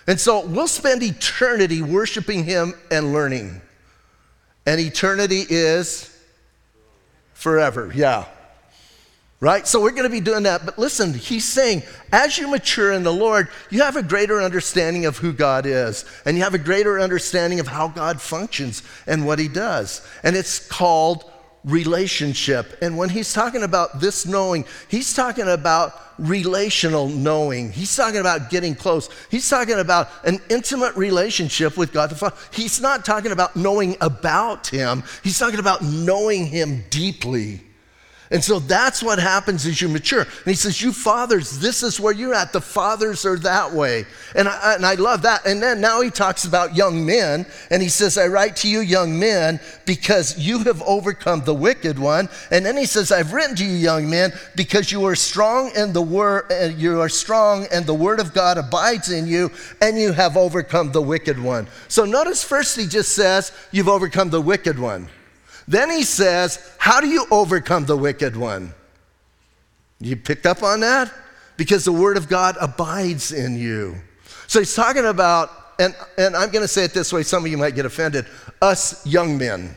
And 0.08 0.20
so 0.20 0.46
we'll 0.46 0.68
spend 0.68 1.04
eternity 1.04 1.82
worshiping 1.82 2.46
Him 2.46 2.74
and 2.90 3.12
learning. 3.12 3.62
And 4.66 4.80
eternity 4.80 5.44
is 5.50 6.18
forever. 7.34 7.92
Yeah. 7.94 8.26
Right? 9.42 9.66
So 9.66 9.82
we're 9.82 9.92
going 9.92 10.04
to 10.04 10.10
be 10.10 10.20
doing 10.20 10.44
that. 10.44 10.66
But 10.66 10.78
listen, 10.78 11.14
he's 11.14 11.46
saying, 11.46 11.84
as 12.12 12.38
you 12.38 12.50
mature 12.50 12.92
in 12.92 13.04
the 13.04 13.14
Lord, 13.14 13.48
you 13.70 13.82
have 13.84 13.96
a 13.96 14.04
greater 14.04 14.42
understanding 14.42 15.06
of 15.06 15.18
who 15.18 15.32
God 15.32 15.66
is, 15.66 16.04
and 16.26 16.36
you 16.36 16.44
have 16.44 16.54
a 16.54 16.60
greater 16.60 17.00
understanding 17.00 17.62
of 17.62 17.68
how 17.68 17.88
God 17.88 18.20
functions 18.20 18.84
and 19.08 19.26
what 19.26 19.40
he 19.40 19.48
does. 19.48 20.06
And 20.24 20.36
it's 20.36 20.60
called 20.68 21.24
relationship. 21.64 22.78
And 22.82 22.98
when 22.98 23.08
he's 23.10 23.34
talking 23.34 23.64
about 23.64 24.02
this 24.02 24.26
knowing, 24.26 24.66
he's 24.90 25.14
talking 25.14 25.48
about 25.48 25.94
relational 26.18 27.08
knowing. 27.08 27.72
He's 27.72 27.96
talking 27.96 28.20
about 28.20 28.50
getting 28.50 28.76
close. 28.76 29.10
He's 29.32 29.50
talking 29.50 29.80
about 29.80 30.10
an 30.26 30.40
intimate 30.50 30.96
relationship 30.96 31.78
with 31.78 31.94
God 31.94 32.10
the 32.10 32.16
Father. 32.16 32.36
He's 32.52 32.82
not 32.82 33.06
talking 33.06 33.32
about 33.32 33.56
knowing 33.56 33.96
about 34.02 34.68
him, 34.68 35.04
he's 35.24 35.40
talking 35.40 35.60
about 35.60 35.82
knowing 35.82 36.46
him 36.46 36.84
deeply. 36.90 37.62
And 38.32 38.44
so 38.44 38.60
that's 38.60 39.02
what 39.02 39.18
happens 39.18 39.66
as 39.66 39.82
you 39.82 39.90
mature. 39.90 40.22
And 40.22 40.46
he 40.46 40.54
says, 40.54 40.82
You 40.82 40.94
fathers, 40.94 41.60
this 41.60 41.82
is 41.82 42.00
where 42.00 42.14
you're 42.14 42.36
at. 42.36 42.54
The 42.54 42.62
fathers 42.62 43.26
are 43.26 43.38
that 43.38 43.72
way. 43.74 44.06
And 44.36 44.48
I, 44.48 44.76
and 44.76 44.86
I 44.86 44.94
love 44.96 45.24
that. 45.24 45.48
And 45.48 45.64
then 45.64 45.82
now 45.82 46.02
he 46.02 46.12
talks 46.12 46.46
about 46.46 46.76
young 46.76 47.04
men. 47.04 47.48
And 47.72 47.82
he 47.82 47.90
says, 47.90 48.20
I 48.20 48.28
write 48.28 48.56
to 48.58 48.70
you, 48.70 48.82
young 48.82 49.18
men, 49.18 49.60
because 49.88 50.38
you 50.38 50.60
have 50.66 50.84
overcome 50.84 51.44
the 51.44 51.56
wicked 51.56 51.98
one. 51.98 52.30
And 52.52 52.64
then 52.64 52.78
he 52.78 52.86
says, 52.86 53.12
I've 53.12 53.34
written 53.34 53.56
to 53.56 53.66
you, 53.66 53.74
young 53.74 54.08
men, 54.08 54.32
because 54.56 54.92
you 54.92 55.06
are 55.06 55.16
strong 55.16 55.72
and 55.76 55.92
the 55.92 56.02
word 56.02 56.52
you 56.78 57.02
are 57.02 57.10
strong 57.10 57.66
and 57.72 57.86
the 57.86 57.96
word 57.96 58.20
of 58.20 58.34
God 58.34 58.60
abides 58.60 59.10
in 59.10 59.26
you, 59.26 59.52
and 59.82 59.98
you 59.98 60.12
have 60.12 60.38
overcome 60.38 60.92
the 60.92 61.02
wicked 61.02 61.42
one. 61.42 61.68
So 61.88 62.06
notice 62.06 62.44
first 62.44 62.78
he 62.78 62.86
just 62.86 63.16
says, 63.16 63.52
You've 63.72 63.90
overcome 63.90 64.30
the 64.30 64.42
wicked 64.42 64.78
one. 64.78 65.10
Then 65.70 65.92
he 65.92 66.02
says, 66.02 66.74
How 66.80 67.00
do 67.00 67.08
you 67.08 67.28
overcome 67.30 67.86
the 67.86 67.96
wicked 67.96 68.36
one? 68.36 68.74
You 70.00 70.16
picked 70.16 70.48
up 70.48 70.64
on 70.64 70.80
that? 70.80 71.14
Because 71.58 71.86
the 71.86 71.92
word 71.92 72.18
of 72.18 72.28
God 72.28 72.58
abides 72.60 73.32
in 73.32 73.56
you. 73.56 73.96
So 74.48 74.58
he's 74.58 74.74
talking 74.74 75.06
about, 75.06 75.52
and, 75.78 75.96
and 76.18 76.36
I'm 76.36 76.50
going 76.50 76.64
to 76.64 76.68
say 76.68 76.86
it 76.86 76.94
this 76.94 77.14
way, 77.14 77.22
some 77.22 77.46
of 77.46 77.52
you 77.52 77.58
might 77.58 77.76
get 77.76 77.86
offended, 77.86 78.26
us 78.64 79.06
young 79.06 79.38
men. 79.38 79.76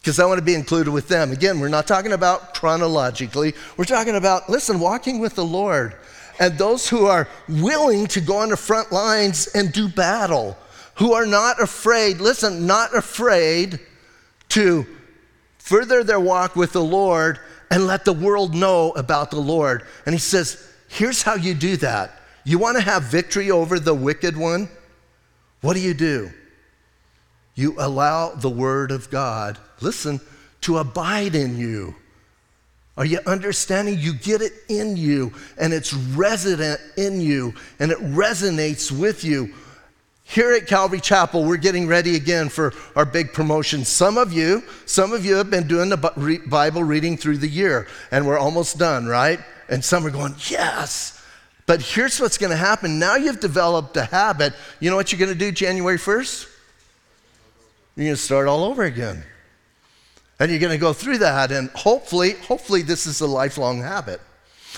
Because 0.00 0.20
I 0.20 0.26
want 0.26 0.38
to 0.38 0.44
be 0.44 0.54
included 0.54 0.90
with 0.90 1.08
them. 1.08 1.32
Again, 1.32 1.58
we're 1.58 1.68
not 1.68 1.86
talking 1.86 2.12
about 2.12 2.52
chronologically, 2.52 3.54
we're 3.78 3.86
talking 3.86 4.16
about, 4.16 4.50
listen, 4.50 4.80
walking 4.80 5.18
with 5.18 5.34
the 5.34 5.46
Lord. 5.46 5.94
And 6.38 6.58
those 6.58 6.86
who 6.86 7.06
are 7.06 7.26
willing 7.48 8.06
to 8.08 8.20
go 8.20 8.36
on 8.36 8.50
the 8.50 8.56
front 8.58 8.92
lines 8.92 9.46
and 9.54 9.72
do 9.72 9.88
battle, 9.88 10.58
who 10.96 11.14
are 11.14 11.24
not 11.24 11.58
afraid, 11.62 12.18
listen, 12.18 12.66
not 12.66 12.94
afraid 12.94 13.80
to 14.54 14.86
further 15.58 16.04
their 16.04 16.20
walk 16.20 16.54
with 16.54 16.72
the 16.72 16.82
Lord 16.82 17.40
and 17.72 17.88
let 17.88 18.04
the 18.04 18.12
world 18.12 18.54
know 18.54 18.92
about 18.92 19.30
the 19.32 19.40
Lord. 19.40 19.82
And 20.06 20.14
he 20.14 20.20
says, 20.20 20.70
Here's 20.88 21.22
how 21.22 21.34
you 21.34 21.54
do 21.54 21.76
that. 21.78 22.20
You 22.44 22.58
want 22.58 22.76
to 22.76 22.82
have 22.82 23.02
victory 23.04 23.50
over 23.50 23.80
the 23.80 23.94
wicked 23.94 24.36
one? 24.36 24.68
What 25.60 25.74
do 25.74 25.80
you 25.80 25.92
do? 25.92 26.30
You 27.56 27.74
allow 27.78 28.30
the 28.30 28.50
word 28.50 28.92
of 28.92 29.10
God, 29.10 29.58
listen, 29.80 30.20
to 30.60 30.78
abide 30.78 31.34
in 31.34 31.58
you. 31.58 31.96
Are 32.96 33.04
you 33.04 33.18
understanding? 33.26 33.98
You 33.98 34.14
get 34.14 34.40
it 34.40 34.52
in 34.68 34.96
you, 34.96 35.32
and 35.58 35.72
it's 35.72 35.92
resident 35.92 36.80
in 36.96 37.20
you, 37.20 37.54
and 37.80 37.90
it 37.90 37.98
resonates 37.98 38.92
with 38.92 39.24
you. 39.24 39.52
Here 40.24 40.52
at 40.52 40.66
Calvary 40.66 41.00
Chapel, 41.00 41.44
we're 41.44 41.58
getting 41.58 41.86
ready 41.86 42.16
again 42.16 42.48
for 42.48 42.72
our 42.96 43.04
big 43.04 43.32
promotion. 43.32 43.84
Some 43.84 44.16
of 44.16 44.32
you, 44.32 44.64
some 44.86 45.12
of 45.12 45.24
you 45.24 45.36
have 45.36 45.50
been 45.50 45.68
doing 45.68 45.90
the 45.90 46.42
Bible 46.46 46.82
reading 46.82 47.16
through 47.16 47.38
the 47.38 47.48
year, 47.48 47.86
and 48.10 48.26
we're 48.26 48.38
almost 48.38 48.78
done, 48.78 49.06
right? 49.06 49.38
And 49.68 49.84
some 49.84 50.04
are 50.06 50.10
going, 50.10 50.34
yes. 50.48 51.22
But 51.66 51.82
here's 51.82 52.18
what's 52.20 52.38
going 52.38 52.50
to 52.50 52.56
happen. 52.56 52.98
Now 52.98 53.16
you've 53.16 53.40
developed 53.40 53.96
a 53.96 54.04
habit. 54.04 54.54
You 54.80 54.90
know 54.90 54.96
what 54.96 55.12
you're 55.12 55.18
going 55.18 55.32
to 55.32 55.38
do 55.38 55.52
January 55.52 55.98
1st? 55.98 56.48
You're 57.96 58.06
going 58.06 58.16
to 58.16 58.20
start 58.20 58.48
all 58.48 58.64
over 58.64 58.82
again. 58.82 59.22
And 60.40 60.50
you're 60.50 60.60
going 60.60 60.72
to 60.72 60.78
go 60.78 60.92
through 60.92 61.18
that, 61.18 61.52
and 61.52 61.70
hopefully, 61.70 62.32
hopefully, 62.32 62.82
this 62.82 63.06
is 63.06 63.20
a 63.20 63.26
lifelong 63.26 63.82
habit 63.82 64.20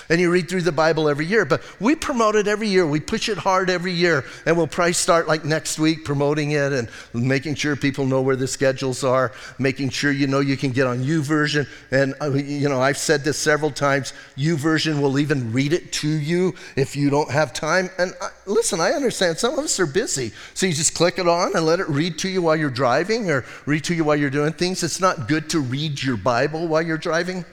and 0.09 0.19
you 0.19 0.29
read 0.29 0.49
through 0.49 0.63
the 0.63 0.71
Bible 0.71 1.07
every 1.07 1.25
year. 1.25 1.45
But 1.45 1.63
we 1.79 1.95
promote 1.95 2.35
it 2.35 2.47
every 2.47 2.67
year. 2.67 2.85
We 2.85 2.99
push 2.99 3.29
it 3.29 3.37
hard 3.37 3.69
every 3.69 3.93
year. 3.93 4.25
And 4.45 4.57
we'll 4.57 4.67
probably 4.67 4.93
start 4.93 5.27
like 5.27 5.45
next 5.45 5.79
week 5.79 6.03
promoting 6.03 6.51
it 6.51 6.73
and 6.73 6.89
making 7.13 7.55
sure 7.55 7.75
people 7.75 8.05
know 8.05 8.21
where 8.21 8.35
the 8.35 8.47
schedules 8.47 9.03
are, 9.03 9.31
making 9.59 9.89
sure 9.89 10.11
you 10.11 10.27
know 10.27 10.41
you 10.41 10.57
can 10.57 10.71
get 10.71 10.87
on 10.87 10.99
YouVersion. 10.99 11.67
And, 11.91 12.15
uh, 12.21 12.33
you 12.33 12.67
know, 12.67 12.81
I've 12.81 12.97
said 12.97 13.23
this 13.23 13.37
several 13.37 13.71
times 13.71 14.13
U 14.35 14.57
YouVersion 14.57 15.01
will 15.01 15.19
even 15.19 15.51
read 15.53 15.73
it 15.73 15.91
to 15.93 16.07
you 16.07 16.55
if 16.75 16.95
you 16.95 17.09
don't 17.09 17.31
have 17.31 17.53
time. 17.53 17.89
And 17.97 18.13
uh, 18.21 18.29
listen, 18.45 18.79
I 18.79 18.91
understand 18.91 19.37
some 19.37 19.53
of 19.53 19.59
us 19.59 19.79
are 19.79 19.85
busy. 19.85 20.31
So 20.53 20.65
you 20.65 20.73
just 20.73 20.95
click 20.95 21.19
it 21.19 21.27
on 21.27 21.55
and 21.55 21.65
let 21.65 21.79
it 21.79 21.87
read 21.87 22.17
to 22.19 22.29
you 22.29 22.41
while 22.41 22.55
you're 22.55 22.69
driving 22.69 23.29
or 23.29 23.45
read 23.65 23.83
to 23.85 23.95
you 23.95 24.03
while 24.03 24.15
you're 24.15 24.29
doing 24.29 24.53
things. 24.53 24.83
It's 24.83 24.99
not 24.99 25.27
good 25.27 25.49
to 25.51 25.59
read 25.59 26.01
your 26.01 26.17
Bible 26.17 26.67
while 26.67 26.81
you're 26.81 26.97
driving. 26.97 27.45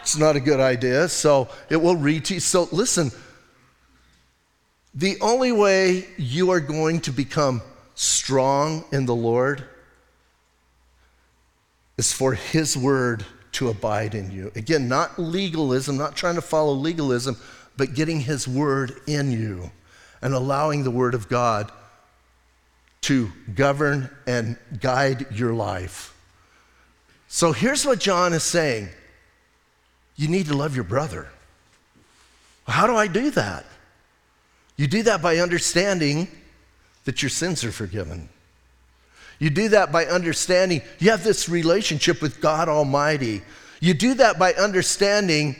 It's 0.00 0.16
not 0.16 0.36
a 0.36 0.40
good 0.40 0.60
idea. 0.60 1.08
So 1.08 1.48
it 1.68 1.76
will 1.76 1.96
read 1.96 2.28
you. 2.30 2.40
So 2.40 2.68
listen, 2.72 3.10
The 4.94 5.20
only 5.20 5.52
way 5.52 6.08
you 6.16 6.50
are 6.50 6.60
going 6.60 7.00
to 7.02 7.12
become 7.12 7.62
strong 7.94 8.84
in 8.90 9.06
the 9.06 9.14
Lord 9.14 9.64
is 11.96 12.12
for 12.12 12.34
His 12.34 12.76
word 12.76 13.24
to 13.52 13.68
abide 13.68 14.14
in 14.14 14.30
you. 14.30 14.50
Again, 14.56 14.88
not 14.88 15.18
legalism, 15.18 15.96
not 15.96 16.16
trying 16.16 16.34
to 16.36 16.42
follow 16.42 16.72
legalism, 16.72 17.36
but 17.76 17.94
getting 17.94 18.20
His 18.20 18.48
word 18.48 19.00
in 19.06 19.30
you 19.30 19.70
and 20.22 20.34
allowing 20.34 20.82
the 20.82 20.90
word 20.90 21.14
of 21.14 21.28
God 21.28 21.70
to 23.02 23.30
govern 23.54 24.10
and 24.26 24.56
guide 24.80 25.26
your 25.32 25.54
life. 25.54 26.16
So 27.28 27.52
here's 27.52 27.86
what 27.86 28.00
John 28.00 28.32
is 28.32 28.42
saying 28.42 28.88
you 30.20 30.28
need 30.28 30.44
to 30.48 30.54
love 30.54 30.74
your 30.74 30.84
brother. 30.84 31.28
How 32.68 32.86
do 32.86 32.94
I 32.94 33.06
do 33.06 33.30
that? 33.30 33.64
You 34.76 34.86
do 34.86 35.02
that 35.04 35.22
by 35.22 35.38
understanding 35.38 36.28
that 37.06 37.22
your 37.22 37.30
sins 37.30 37.64
are 37.64 37.72
forgiven. 37.72 38.28
You 39.38 39.48
do 39.48 39.70
that 39.70 39.90
by 39.90 40.04
understanding 40.04 40.82
you 40.98 41.10
have 41.10 41.24
this 41.24 41.48
relationship 41.48 42.20
with 42.20 42.42
God 42.42 42.68
Almighty. 42.68 43.40
You 43.80 43.94
do 43.94 44.12
that 44.14 44.38
by 44.38 44.52
understanding 44.52 45.56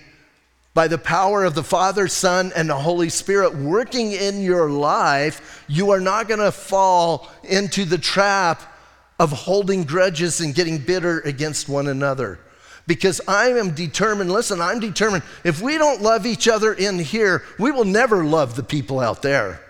by 0.75 0.89
the 0.89 0.99
power 0.99 1.43
of 1.43 1.55
the 1.55 1.65
Father, 1.65 2.07
Son, 2.07 2.53
and 2.55 2.69
the 2.69 2.77
Holy 2.77 3.09
Spirit 3.09 3.57
working 3.57 4.13
in 4.13 4.43
your 4.43 4.69
life, 4.69 5.65
you 5.69 5.91
are 5.91 6.01
not 6.01 6.29
going 6.29 6.39
to 6.39 6.53
fall 6.53 7.31
into 7.45 7.87
the 7.87 7.97
trap 7.97 8.61
of 9.19 9.33
holding 9.33 9.85
grudges 9.85 10.43
and 10.43 10.55
getting 10.55 10.77
bitter 10.77 11.21
against 11.21 11.67
one 11.67 11.87
another. 11.87 12.39
Because 12.87 13.21
I 13.29 13.49
am 13.51 13.75
determined, 13.75 14.33
listen, 14.33 14.61
I'm 14.61 14.81
determined, 14.81 15.23
if 15.45 15.61
we 15.61 15.79
don't 15.79 16.03
love 16.03 16.27
each 16.27 16.49
other 16.49 16.73
in 16.73 16.99
here, 16.99 17.45
we 17.59 17.71
will 17.71 17.85
never 17.85 18.25
love 18.25 18.57
the 18.57 18.63
people 18.63 19.01
out 19.01 19.23
there. 19.23 19.61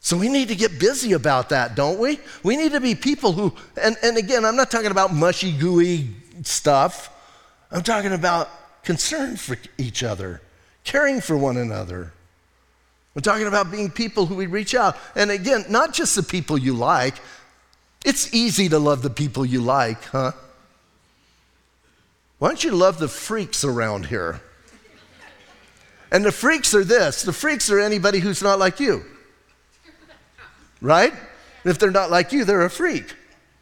So 0.00 0.16
we 0.16 0.28
need 0.28 0.48
to 0.48 0.54
get 0.54 0.78
busy 0.78 1.12
about 1.12 1.48
that, 1.48 1.74
don't 1.74 1.98
we? 1.98 2.20
We 2.44 2.56
need 2.56 2.72
to 2.72 2.80
be 2.80 2.94
people 2.94 3.32
who, 3.32 3.52
and, 3.80 3.96
and 4.02 4.16
again, 4.16 4.44
I'm 4.44 4.54
not 4.54 4.70
talking 4.70 4.92
about 4.92 5.12
mushy, 5.12 5.50
gooey 5.50 6.10
stuff. 6.42 7.10
I'm 7.72 7.82
talking 7.82 8.12
about 8.12 8.48
concern 8.84 9.36
for 9.36 9.56
each 9.78 10.04
other, 10.04 10.40
caring 10.84 11.20
for 11.20 11.36
one 11.36 11.56
another. 11.56 12.12
We're 13.14 13.22
talking 13.22 13.48
about 13.48 13.70
being 13.70 13.90
people 13.90 14.26
who 14.26 14.36
we 14.36 14.46
reach 14.46 14.74
out. 14.74 14.96
And 15.16 15.30
again, 15.30 15.64
not 15.68 15.92
just 15.92 16.14
the 16.14 16.22
people 16.22 16.56
you 16.56 16.74
like. 16.74 17.14
It's 18.04 18.32
easy 18.32 18.68
to 18.68 18.78
love 18.78 19.02
the 19.02 19.10
people 19.10 19.44
you 19.44 19.60
like, 19.60 20.04
huh? 20.04 20.32
Why 22.38 22.48
don't 22.48 22.62
you 22.62 22.72
love 22.72 22.98
the 22.98 23.08
freaks 23.08 23.64
around 23.64 24.06
here? 24.06 24.40
And 26.10 26.24
the 26.24 26.32
freaks 26.32 26.74
are 26.74 26.84
this 26.84 27.22
the 27.22 27.32
freaks 27.32 27.70
are 27.70 27.80
anybody 27.80 28.20
who's 28.20 28.42
not 28.42 28.58
like 28.58 28.80
you. 28.80 29.04
Right? 30.80 31.12
If 31.64 31.78
they're 31.78 31.90
not 31.90 32.10
like 32.10 32.32
you, 32.32 32.44
they're 32.44 32.64
a 32.64 32.70
freak. 32.70 33.14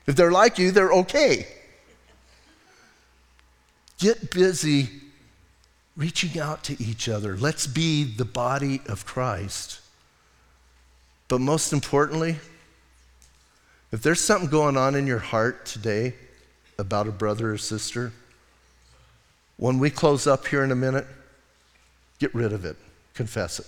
If 0.07 0.17
they're 0.17 0.33
like 0.33 0.59
you, 0.59 0.71
they're 0.71 0.93
okay. 0.93 1.47
Get 3.99 4.31
busy 4.31 4.91
reaching 5.97 6.39
out 6.39 6.65
to 6.65 6.83
each 6.83 7.09
other. 7.09 7.37
Let's 7.37 7.67
be 7.67 8.05
the 8.05 8.25
body 8.25 8.83
of 8.87 9.07
Christ. 9.07 9.81
But 11.29 11.41
most 11.41 11.73
importantly, 11.73 12.37
if 13.93 14.03
there's 14.03 14.21
something 14.21 14.51
going 14.51 14.77
on 14.77 14.95
in 14.95 15.07
your 15.07 15.21
heart 15.21 15.65
today 15.65 16.15
about 16.79 17.07
a 17.07 17.13
brother 17.13 17.53
or 17.53 17.59
sister, 17.59 18.13
when 19.65 19.79
we 19.79 19.89
close 19.89 20.27
up 20.27 20.47
here 20.47 20.63
in 20.63 20.71
a 20.73 20.77
minute, 20.77 21.07
get 22.19 22.35
rid 22.35 22.53
of 22.53 22.67
it. 22.67 22.77
Confess 23.15 23.61
it. 23.61 23.67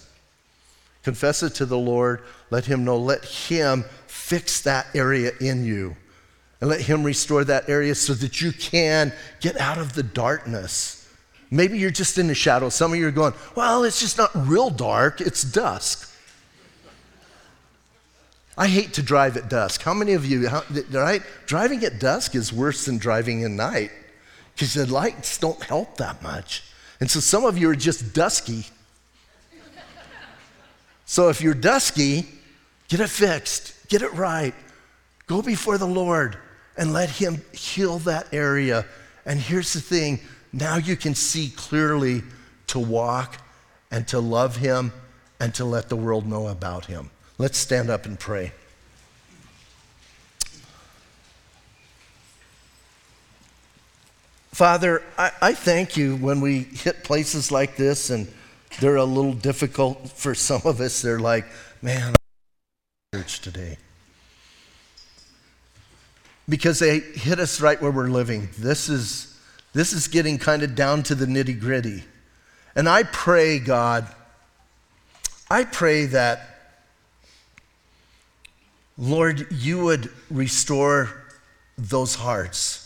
Confess 1.03 1.43
it 1.43 1.55
to 1.55 1.65
the 1.65 1.79
Lord. 1.79 2.21
Let 2.51 2.67
Him 2.67 2.85
know. 2.85 2.99
Let 2.99 3.25
Him 3.25 3.83
fix 4.07 4.61
that 4.61 4.89
area 4.95 5.33
in 5.41 5.65
you. 5.65 5.97
And 6.61 6.69
let 6.69 6.83
Him 6.83 7.03
restore 7.03 7.45
that 7.45 7.71
area 7.71 7.95
so 7.95 8.13
that 8.13 8.43
you 8.43 8.53
can 8.53 9.11
get 9.41 9.59
out 9.59 9.79
of 9.79 9.95
the 9.95 10.03
darkness 10.03 11.09
Maybe 11.51 11.79
you're 11.79 11.91
just 11.91 12.19
in 12.19 12.27
the 12.27 12.35
shadow. 12.35 12.69
Some 12.69 12.93
of 12.93 12.99
you 12.99 13.07
are 13.07 13.13
going, 13.13 13.33
well, 13.55 13.85
it's 13.85 14.01
just 14.01 14.19
not 14.19 14.31
real 14.35 14.69
dark, 14.69 15.21
it's 15.21 15.43
dusk. 15.43 16.13
I 18.59 18.67
hate 18.67 18.95
to 18.95 19.03
drive 19.03 19.37
at 19.37 19.49
dusk. 19.49 19.83
How 19.83 19.95
many 19.95 20.15
of 20.15 20.27
you, 20.27 20.49
how, 20.49 20.65
right? 20.91 21.23
Driving 21.47 21.85
at 21.85 22.01
dusk 22.01 22.35
is 22.35 22.53
worse 22.53 22.85
than 22.85 22.99
driving 22.99 23.45
at 23.45 23.51
night 23.53 23.93
because 24.57 24.73
the 24.73 24.91
lights 24.91 25.37
don't 25.37 25.63
help 25.63 25.99
that 25.99 26.23
much. 26.23 26.63
And 26.99 27.11
so 27.11 27.21
some 27.21 27.45
of 27.45 27.59
you 27.59 27.69
are 27.69 27.77
just 27.77 28.15
dusky. 28.15 28.65
so 31.05 31.29
if 31.29 31.43
you're 31.43 31.53
dusky, 31.53 32.27
get 32.89 33.01
it 33.01 33.11
fixed, 33.11 33.75
get 33.89 34.01
it 34.01 34.11
right. 34.15 34.55
Go 35.27 35.43
before 35.43 35.77
the 35.77 35.87
Lord 35.87 36.39
and 36.79 36.95
let 36.95 37.11
Him 37.11 37.43
heal 37.53 37.99
that 38.01 38.33
area. 38.33 38.87
And 39.27 39.39
here's 39.39 39.75
the 39.75 39.81
thing 39.83 40.21
now 40.55 40.77
you 40.77 40.97
can 40.97 41.15
see 41.15 41.53
clearly 41.55 42.23
to 42.69 42.79
walk 42.79 43.37
and 43.91 44.09
to 44.09 44.21
love 44.21 44.57
Him 44.57 44.91
and 45.39 45.55
to 45.57 45.67
let 45.67 45.91
the 45.91 45.97
world 45.97 46.27
know 46.27 46.49
about 46.49 46.87
Him. 46.87 47.11
Let's 47.37 47.59
stand 47.59 47.91
up 47.91 48.07
and 48.07 48.19
pray. 48.19 48.53
Father, 54.57 55.03
I, 55.19 55.33
I, 55.43 55.53
thank 55.53 55.99
you 55.99 56.17
when 56.17 56.41
we 56.41 56.61
hit 56.61 57.05
places 57.05 57.53
like 57.53 57.77
this 57.77 58.09
and 58.09 58.27
they're 58.81 58.97
a 58.97 59.05
little 59.05 59.35
difficult 59.35 60.09
for 60.09 60.35
some 60.35 60.63
of 60.65 60.81
us. 60.81 61.03
They're 61.03 61.19
like, 61.19 61.45
man, 61.83 62.15
church 63.15 63.43
today. 63.43 63.77
Because 66.49 66.79
they 66.79 67.01
hit 67.01 67.39
us 67.39 67.61
right 67.61 67.79
where 67.83 67.91
we're 67.91 68.09
living. 68.09 68.49
This 68.59 68.89
is 68.89 69.39
this 69.75 69.93
is 69.93 70.09
getting 70.09 70.39
kind 70.39 70.63
of 70.63 70.75
down 70.75 71.03
to 71.03 71.15
the 71.15 71.27
nitty 71.27 71.61
gritty. 71.61 72.05
And 72.75 72.89
I 72.89 73.03
pray, 73.03 73.59
God, 73.59 74.07
I 75.51 75.65
pray 75.65 76.07
that, 76.07 76.79
Lord, 78.97 79.49
you 79.53 79.85
would 79.85 80.11
restore 80.31 81.11
those 81.77 82.15
hearts 82.15 82.86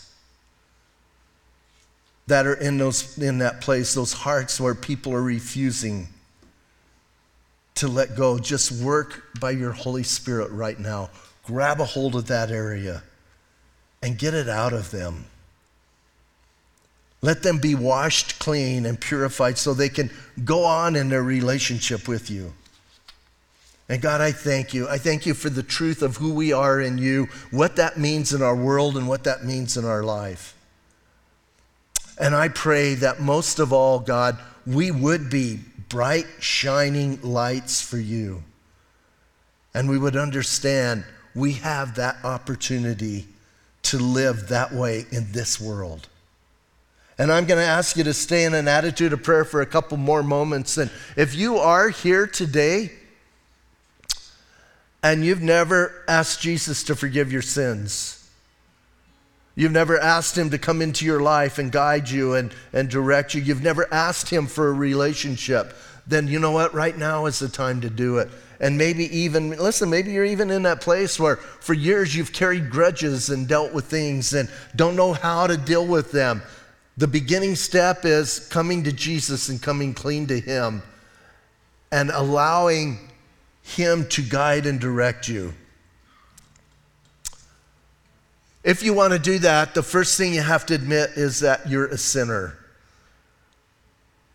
that 2.31 2.47
are 2.47 2.53
in, 2.53 2.77
those, 2.77 3.17
in 3.17 3.39
that 3.39 3.59
place, 3.59 3.93
those 3.93 4.13
hearts 4.13 4.57
where 4.57 4.73
people 4.73 5.13
are 5.13 5.21
refusing 5.21 6.07
to 7.75 7.89
let 7.89 8.15
go. 8.15 8.39
Just 8.39 8.71
work 8.71 9.25
by 9.41 9.51
your 9.51 9.73
Holy 9.73 10.03
Spirit 10.03 10.49
right 10.51 10.79
now. 10.79 11.09
Grab 11.43 11.81
a 11.81 11.85
hold 11.85 12.15
of 12.15 12.27
that 12.27 12.49
area 12.49 13.03
and 14.01 14.17
get 14.17 14.33
it 14.33 14.47
out 14.47 14.71
of 14.71 14.91
them. 14.91 15.25
Let 17.21 17.43
them 17.43 17.57
be 17.57 17.75
washed 17.75 18.39
clean 18.39 18.85
and 18.85 18.99
purified 18.99 19.57
so 19.57 19.73
they 19.73 19.89
can 19.89 20.09
go 20.45 20.63
on 20.63 20.95
in 20.95 21.09
their 21.09 21.23
relationship 21.23 22.07
with 22.07 22.31
you. 22.31 22.53
And 23.89 24.01
God, 24.01 24.21
I 24.21 24.31
thank 24.31 24.73
you. 24.73 24.87
I 24.87 24.97
thank 24.97 25.25
you 25.25 25.33
for 25.33 25.49
the 25.49 25.63
truth 25.63 26.01
of 26.01 26.15
who 26.15 26.33
we 26.33 26.53
are 26.53 26.79
in 26.79 26.97
you, 26.97 27.27
what 27.51 27.75
that 27.75 27.97
means 27.97 28.31
in 28.31 28.41
our 28.41 28.55
world, 28.55 28.95
and 28.95 29.05
what 29.05 29.25
that 29.25 29.43
means 29.43 29.75
in 29.75 29.83
our 29.83 30.01
life. 30.01 30.55
And 32.21 32.35
I 32.35 32.49
pray 32.49 32.93
that 32.93 33.19
most 33.19 33.57
of 33.57 33.73
all, 33.73 33.99
God, 33.99 34.37
we 34.67 34.91
would 34.91 35.31
be 35.31 35.59
bright, 35.89 36.27
shining 36.39 37.19
lights 37.23 37.81
for 37.81 37.97
you. 37.97 38.43
And 39.73 39.89
we 39.89 39.97
would 39.97 40.15
understand 40.15 41.03
we 41.33 41.53
have 41.53 41.95
that 41.95 42.23
opportunity 42.23 43.25
to 43.83 43.97
live 43.97 44.49
that 44.49 44.71
way 44.71 45.05
in 45.11 45.31
this 45.31 45.59
world. 45.59 46.07
And 47.17 47.31
I'm 47.31 47.45
going 47.45 47.59
to 47.59 47.65
ask 47.65 47.97
you 47.97 48.03
to 48.03 48.13
stay 48.13 48.45
in 48.45 48.53
an 48.53 48.67
attitude 48.67 49.13
of 49.13 49.23
prayer 49.23 49.43
for 49.43 49.61
a 49.61 49.65
couple 49.65 49.97
more 49.97 50.21
moments. 50.21 50.77
And 50.77 50.91
if 51.17 51.33
you 51.33 51.57
are 51.57 51.89
here 51.89 52.27
today 52.27 52.91
and 55.01 55.25
you've 55.25 55.41
never 55.41 56.03
asked 56.07 56.41
Jesus 56.41 56.83
to 56.83 56.95
forgive 56.95 57.31
your 57.31 57.41
sins, 57.41 58.20
you've 59.55 59.71
never 59.71 59.99
asked 59.99 60.37
Him 60.37 60.49
to 60.51 60.57
come 60.57 60.81
into 60.81 61.05
your 61.05 61.21
life 61.21 61.57
and 61.57 61.71
guide 61.71 62.09
you 62.09 62.33
and, 62.35 62.53
and 62.73 62.89
direct 62.89 63.33
you, 63.33 63.41
you've 63.41 63.63
never 63.63 63.91
asked 63.93 64.29
Him 64.29 64.47
for 64.47 64.69
a 64.69 64.73
relationship, 64.73 65.73
then 66.07 66.27
you 66.27 66.39
know 66.39 66.51
what? 66.51 66.73
Right 66.73 66.97
now 66.97 67.25
is 67.25 67.39
the 67.39 67.49
time 67.49 67.81
to 67.81 67.89
do 67.89 68.17
it. 68.17 68.29
And 68.59 68.77
maybe 68.77 69.05
even, 69.17 69.49
listen, 69.51 69.89
maybe 69.89 70.11
you're 70.11 70.25
even 70.25 70.51
in 70.51 70.63
that 70.63 70.81
place 70.81 71.19
where 71.19 71.37
for 71.37 71.73
years 71.73 72.15
you've 72.15 72.31
carried 72.31 72.69
grudges 72.69 73.29
and 73.29 73.47
dealt 73.47 73.73
with 73.73 73.85
things 73.85 74.33
and 74.33 74.49
don't 74.75 74.95
know 74.95 75.13
how 75.13 75.47
to 75.47 75.57
deal 75.57 75.85
with 75.85 76.11
them. 76.11 76.43
The 76.97 77.07
beginning 77.07 77.55
step 77.55 78.05
is 78.05 78.47
coming 78.49 78.83
to 78.83 78.91
Jesus 78.91 79.49
and 79.49 79.59
coming 79.59 79.95
clean 79.95 80.27
to 80.27 80.39
Him 80.39 80.83
and 81.91 82.11
allowing 82.11 83.09
Him 83.63 84.07
to 84.09 84.21
guide 84.21 84.67
and 84.67 84.79
direct 84.79 85.27
you. 85.27 85.53
If 88.63 88.83
you 88.83 88.93
want 88.93 89.13
to 89.13 89.19
do 89.19 89.39
that, 89.39 89.73
the 89.73 89.83
first 89.83 90.17
thing 90.17 90.33
you 90.33 90.41
have 90.41 90.65
to 90.67 90.75
admit 90.75 91.11
is 91.15 91.39
that 91.39 91.67
you're 91.67 91.87
a 91.87 91.97
sinner. 91.97 92.57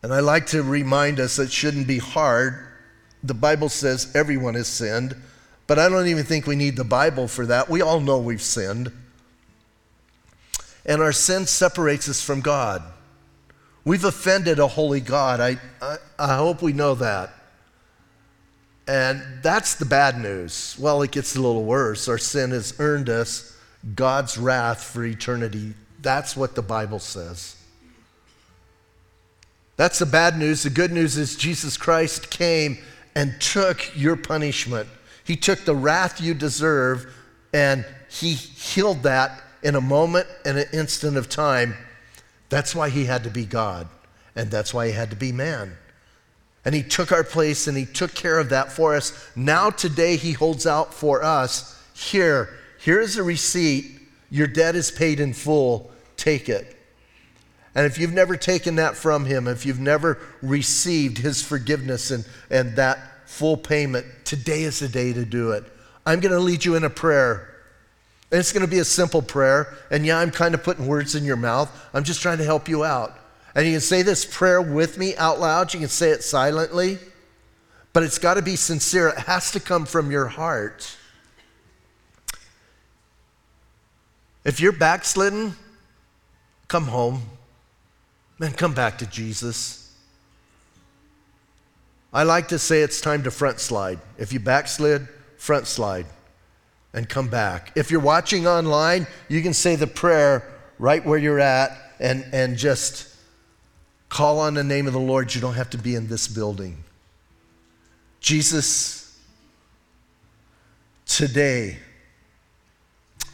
And 0.03 0.13
I 0.13 0.21
like 0.21 0.47
to 0.49 0.63
remind 0.63 1.21
us 1.21 1.39
it 1.39 1.53
shouldn't 1.53 1.87
be 1.87 1.99
hard 1.99 2.67
the 3.27 3.35
Bible 3.35 3.69
says 3.69 4.15
everyone 4.15 4.55
has 4.55 4.69
sinned, 4.69 5.17
but 5.67 5.79
I 5.79 5.89
don't 5.89 6.07
even 6.07 6.25
think 6.25 6.47
we 6.47 6.57
need 6.57 6.77
the 6.77 6.85
Bible 6.85 7.29
for 7.29 7.47
that. 7.47 7.69
We 7.69 7.83
all 7.83 8.01
know 8.01 8.19
we've 8.19 8.43
sinned. 8.43 8.93
And 10.85 11.03
our 11.03 11.13
sin 11.13 11.47
separates 11.47 12.09
us 12.09 12.23
from 12.23 12.41
God. 12.41 12.83
We've 13.85 14.05
offended 14.05 14.59
a 14.59 14.69
holy 14.69 15.01
God. 15.01 15.41
I, 15.41 15.57
I, 15.83 15.97
I 16.19 16.37
hope 16.37 16.63
we 16.63 16.73
know 16.73 16.95
that. 16.95 17.31
And 18.87 19.23
that's 19.43 19.75
the 19.75 19.85
bad 19.85 20.21
news. 20.21 20.77
Well, 20.79 21.03
it 21.03 21.11
gets 21.11 21.35
a 21.35 21.41
little 21.41 21.65
worse. 21.65 22.09
Our 22.09 22.19
sin 22.19 22.53
has 22.53 22.75
earned 22.79 23.09
us 23.09 23.56
God's 23.95 24.37
wrath 24.37 24.83
for 24.83 25.05
eternity. 25.05 25.75
That's 26.01 26.37
what 26.37 26.55
the 26.55 26.63
Bible 26.63 26.99
says. 26.99 27.57
That's 29.77 29.99
the 29.99 30.07
bad 30.07 30.39
news. 30.39 30.63
The 30.63 30.71
good 30.71 30.93
news 30.93 31.17
is 31.17 31.37
Jesus 31.37 31.77
Christ 31.77 32.31
came 32.31 32.79
and 33.15 33.39
took 33.41 33.97
your 33.97 34.17
punishment. 34.17 34.89
He 35.25 35.37
took 35.37 35.65
the 35.65 35.75
wrath 35.75 36.21
you 36.21 36.35
deserve 36.35 37.13
and 37.53 37.85
he 38.09 38.35
healed 38.35 39.03
that 39.03 39.43
in 39.63 39.75
a 39.75 39.81
moment, 39.81 40.27
in 40.45 40.57
an 40.59 40.67
instant 40.73 41.17
of 41.17 41.29
time. 41.29 41.75
That's 42.49 42.75
why 42.75 42.89
he 42.91 43.05
had 43.05 43.25
to 43.25 43.31
be 43.31 43.45
God, 43.45 43.89
and 44.37 44.51
that's 44.51 44.73
why 44.73 44.87
he 44.87 44.93
had 44.93 45.11
to 45.11 45.17
be 45.17 45.33
man. 45.33 45.77
And 46.65 46.75
he 46.75 46.83
took 46.83 47.13
our 47.13 47.25
place 47.25 47.67
and 47.67 47.77
he 47.77 47.85
took 47.85 48.15
care 48.15 48.39
of 48.39 48.51
that 48.51 48.71
for 48.71 48.95
us. 48.95 49.29
Now, 49.35 49.71
today, 49.71 50.17
he 50.17 50.33
holds 50.33 50.67
out 50.67 50.93
for 50.93 51.23
us 51.23 51.81
here, 51.95 52.51
here's 52.87 53.17
a 53.17 53.23
receipt. 53.25 53.99
Your 54.31 54.47
debt 54.47 54.77
is 54.77 54.93
paid 54.93 55.19
in 55.19 55.33
full. 55.33 55.91
Take 56.17 56.49
it. 56.49 56.77
And 57.75 57.85
if 57.85 57.99
you've 57.99 58.13
never 58.13 58.37
taken 58.37 58.77
that 58.77 58.97
from 58.97 59.25
him, 59.25 59.49
if 59.49 59.67
you've 59.67 59.81
never 59.81 60.21
received 60.41 61.19
his 61.19 61.43
forgiveness 61.43 62.13
and, 62.13 62.25
and 62.49 62.77
that 62.77 63.29
full 63.29 63.57
payment, 63.57 64.07
today 64.25 64.63
is 64.63 64.79
the 64.79 64.89
day 64.89 65.13
to 65.13 65.25
do 65.25 65.51
it. 65.51 65.65
I'm 66.07 66.21
going 66.21 66.33
to 66.33 66.39
lead 66.39 66.65
you 66.65 66.77
in 66.77 66.85
a 66.85 66.91
prayer. 66.91 67.53
And 68.31 68.39
it's 68.39 68.53
going 68.53 68.65
to 68.65 68.71
be 68.71 68.79
a 68.79 68.85
simple 68.85 69.21
prayer. 69.21 69.77
And 69.91 70.07
yeah, 70.07 70.21
I'm 70.21 70.31
kind 70.31 70.55
of 70.55 70.63
putting 70.63 70.87
words 70.87 71.17
in 71.17 71.25
your 71.25 71.37
mouth. 71.37 71.69
I'm 71.93 72.05
just 72.05 72.23
trying 72.23 72.39
to 72.39 72.45
help 72.45 72.69
you 72.69 72.85
out. 72.85 73.19
And 73.57 73.67
you 73.67 73.73
can 73.73 73.81
say 73.81 74.03
this 74.03 74.25
prayer 74.25 74.63
with 74.63 74.97
me 74.97 75.17
out 75.17 75.41
loud. 75.41 75.75
You 75.75 75.81
can 75.81 75.89
say 75.89 76.11
it 76.11 76.23
silently, 76.23 76.99
but 77.93 78.05
it's 78.05 78.21
got 78.21 78.35
to 78.35 78.43
be 78.43 78.55
sincere. 78.55 79.09
It 79.09 79.19
has 79.19 79.51
to 79.51 79.61
come 79.61 79.87
from 79.87 80.13
your 80.13 80.29
heart. 80.29 80.96
If 84.47 84.59
you're 84.61 84.73
backslidden, 84.73 85.55
come 86.69 86.85
home. 86.85 87.21
Man, 88.39 88.53
come 88.53 88.73
back 88.73 88.97
to 88.99 89.07
Jesus. 89.07 89.95
I 92.15 92.23
like 92.23 92.49
to 92.49 92.59
say 92.59 92.81
it's 92.81 93.03
time 93.03 93.25
to 93.25 93.31
front 93.31 93.61
slide. 93.61 93.99
If 94.17 94.33
you 94.33 94.41
backslid, 94.41 95.07
front 95.37 95.67
slide 95.67 96.07
and 96.95 97.07
come 97.07 97.29
back. 97.29 97.73
If 97.77 97.91
you're 97.91 98.01
watching 98.01 98.47
online, 98.47 99.07
you 99.29 99.43
can 99.43 99.53
say 99.53 99.77
the 99.77 99.87
prayer 99.87 100.51
right 100.79 101.05
where 101.05 101.19
you're 101.19 101.41
at 101.41 101.77
and, 102.01 102.25
and 102.33 102.57
just 102.57 103.17
Call 104.09 104.39
on 104.39 104.55
the 104.55 104.65
name 104.65 104.87
of 104.87 104.93
the 104.93 105.01
Lord. 105.01 105.35
You 105.35 105.41
don't 105.41 105.55
have 105.55 105.71
to 105.71 105.79
be 105.79 105.95
in 105.95 106.09
this 106.09 106.29
building. 106.29 106.77
Jesus, 108.21 109.19
today, 111.07 111.79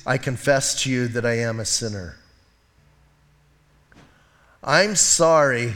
I 0.07 0.19
confess 0.19 0.83
to 0.83 0.91
you 0.91 1.09
that 1.09 1.25
I 1.25 1.39
am 1.39 1.61
a 1.61 1.65
sinner. 1.65 2.17
I'm 4.63 4.97
sorry 4.97 5.75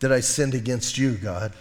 that 0.00 0.12
I 0.12 0.20
sinned 0.20 0.54
against 0.54 0.98
you, 0.98 1.12
God. 1.12 1.52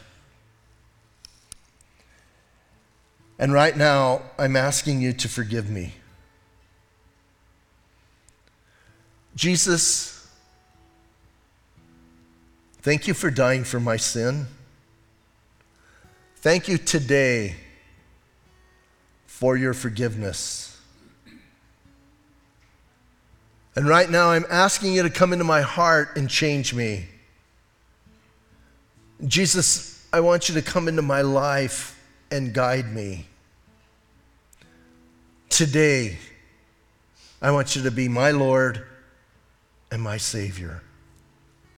And 3.38 3.54
right 3.54 3.76
now, 3.76 4.22
I'm 4.38 4.56
asking 4.56 5.02
you 5.02 5.14
to 5.14 5.28
forgive 5.28 5.70
me. 5.70 5.94
Jesus, 9.36 10.16
Thank 12.86 13.08
you 13.08 13.16
for 13.16 13.32
dying 13.32 13.64
for 13.64 13.80
my 13.80 13.98
sin. 13.98 14.46
Thank 16.36 16.68
you 16.68 16.78
today 16.78 17.56
for 19.26 19.58
your 19.58 19.74
forgiveness. 19.74 20.75
And 23.76 23.88
right 23.88 24.10
now, 24.10 24.32
I'm 24.32 24.46
asking 24.50 24.94
you 24.94 25.04
to 25.04 25.10
come 25.10 25.34
into 25.34 25.44
my 25.44 25.62
heart 25.62 26.16
and 26.16 26.30
change 26.30 26.74
me. 26.74 27.08
Jesus, 29.28 30.08
I 30.14 30.22
want 30.22 30.48
you 30.48 30.56
to 30.56 30.62
come 30.62 30.88
into 30.88 31.02
my 31.02 31.22
life 31.22 32.02
and 32.32 32.54
guide 32.54 32.94
me. 32.94 33.26
Today, 35.50 36.18
I 37.42 37.52
want 37.52 37.76
you 37.76 37.84
to 37.84 37.92
be 37.92 38.08
my 38.08 38.32
Lord 38.32 38.86
and 39.92 40.02
my 40.02 40.18
Savior. 40.18 40.82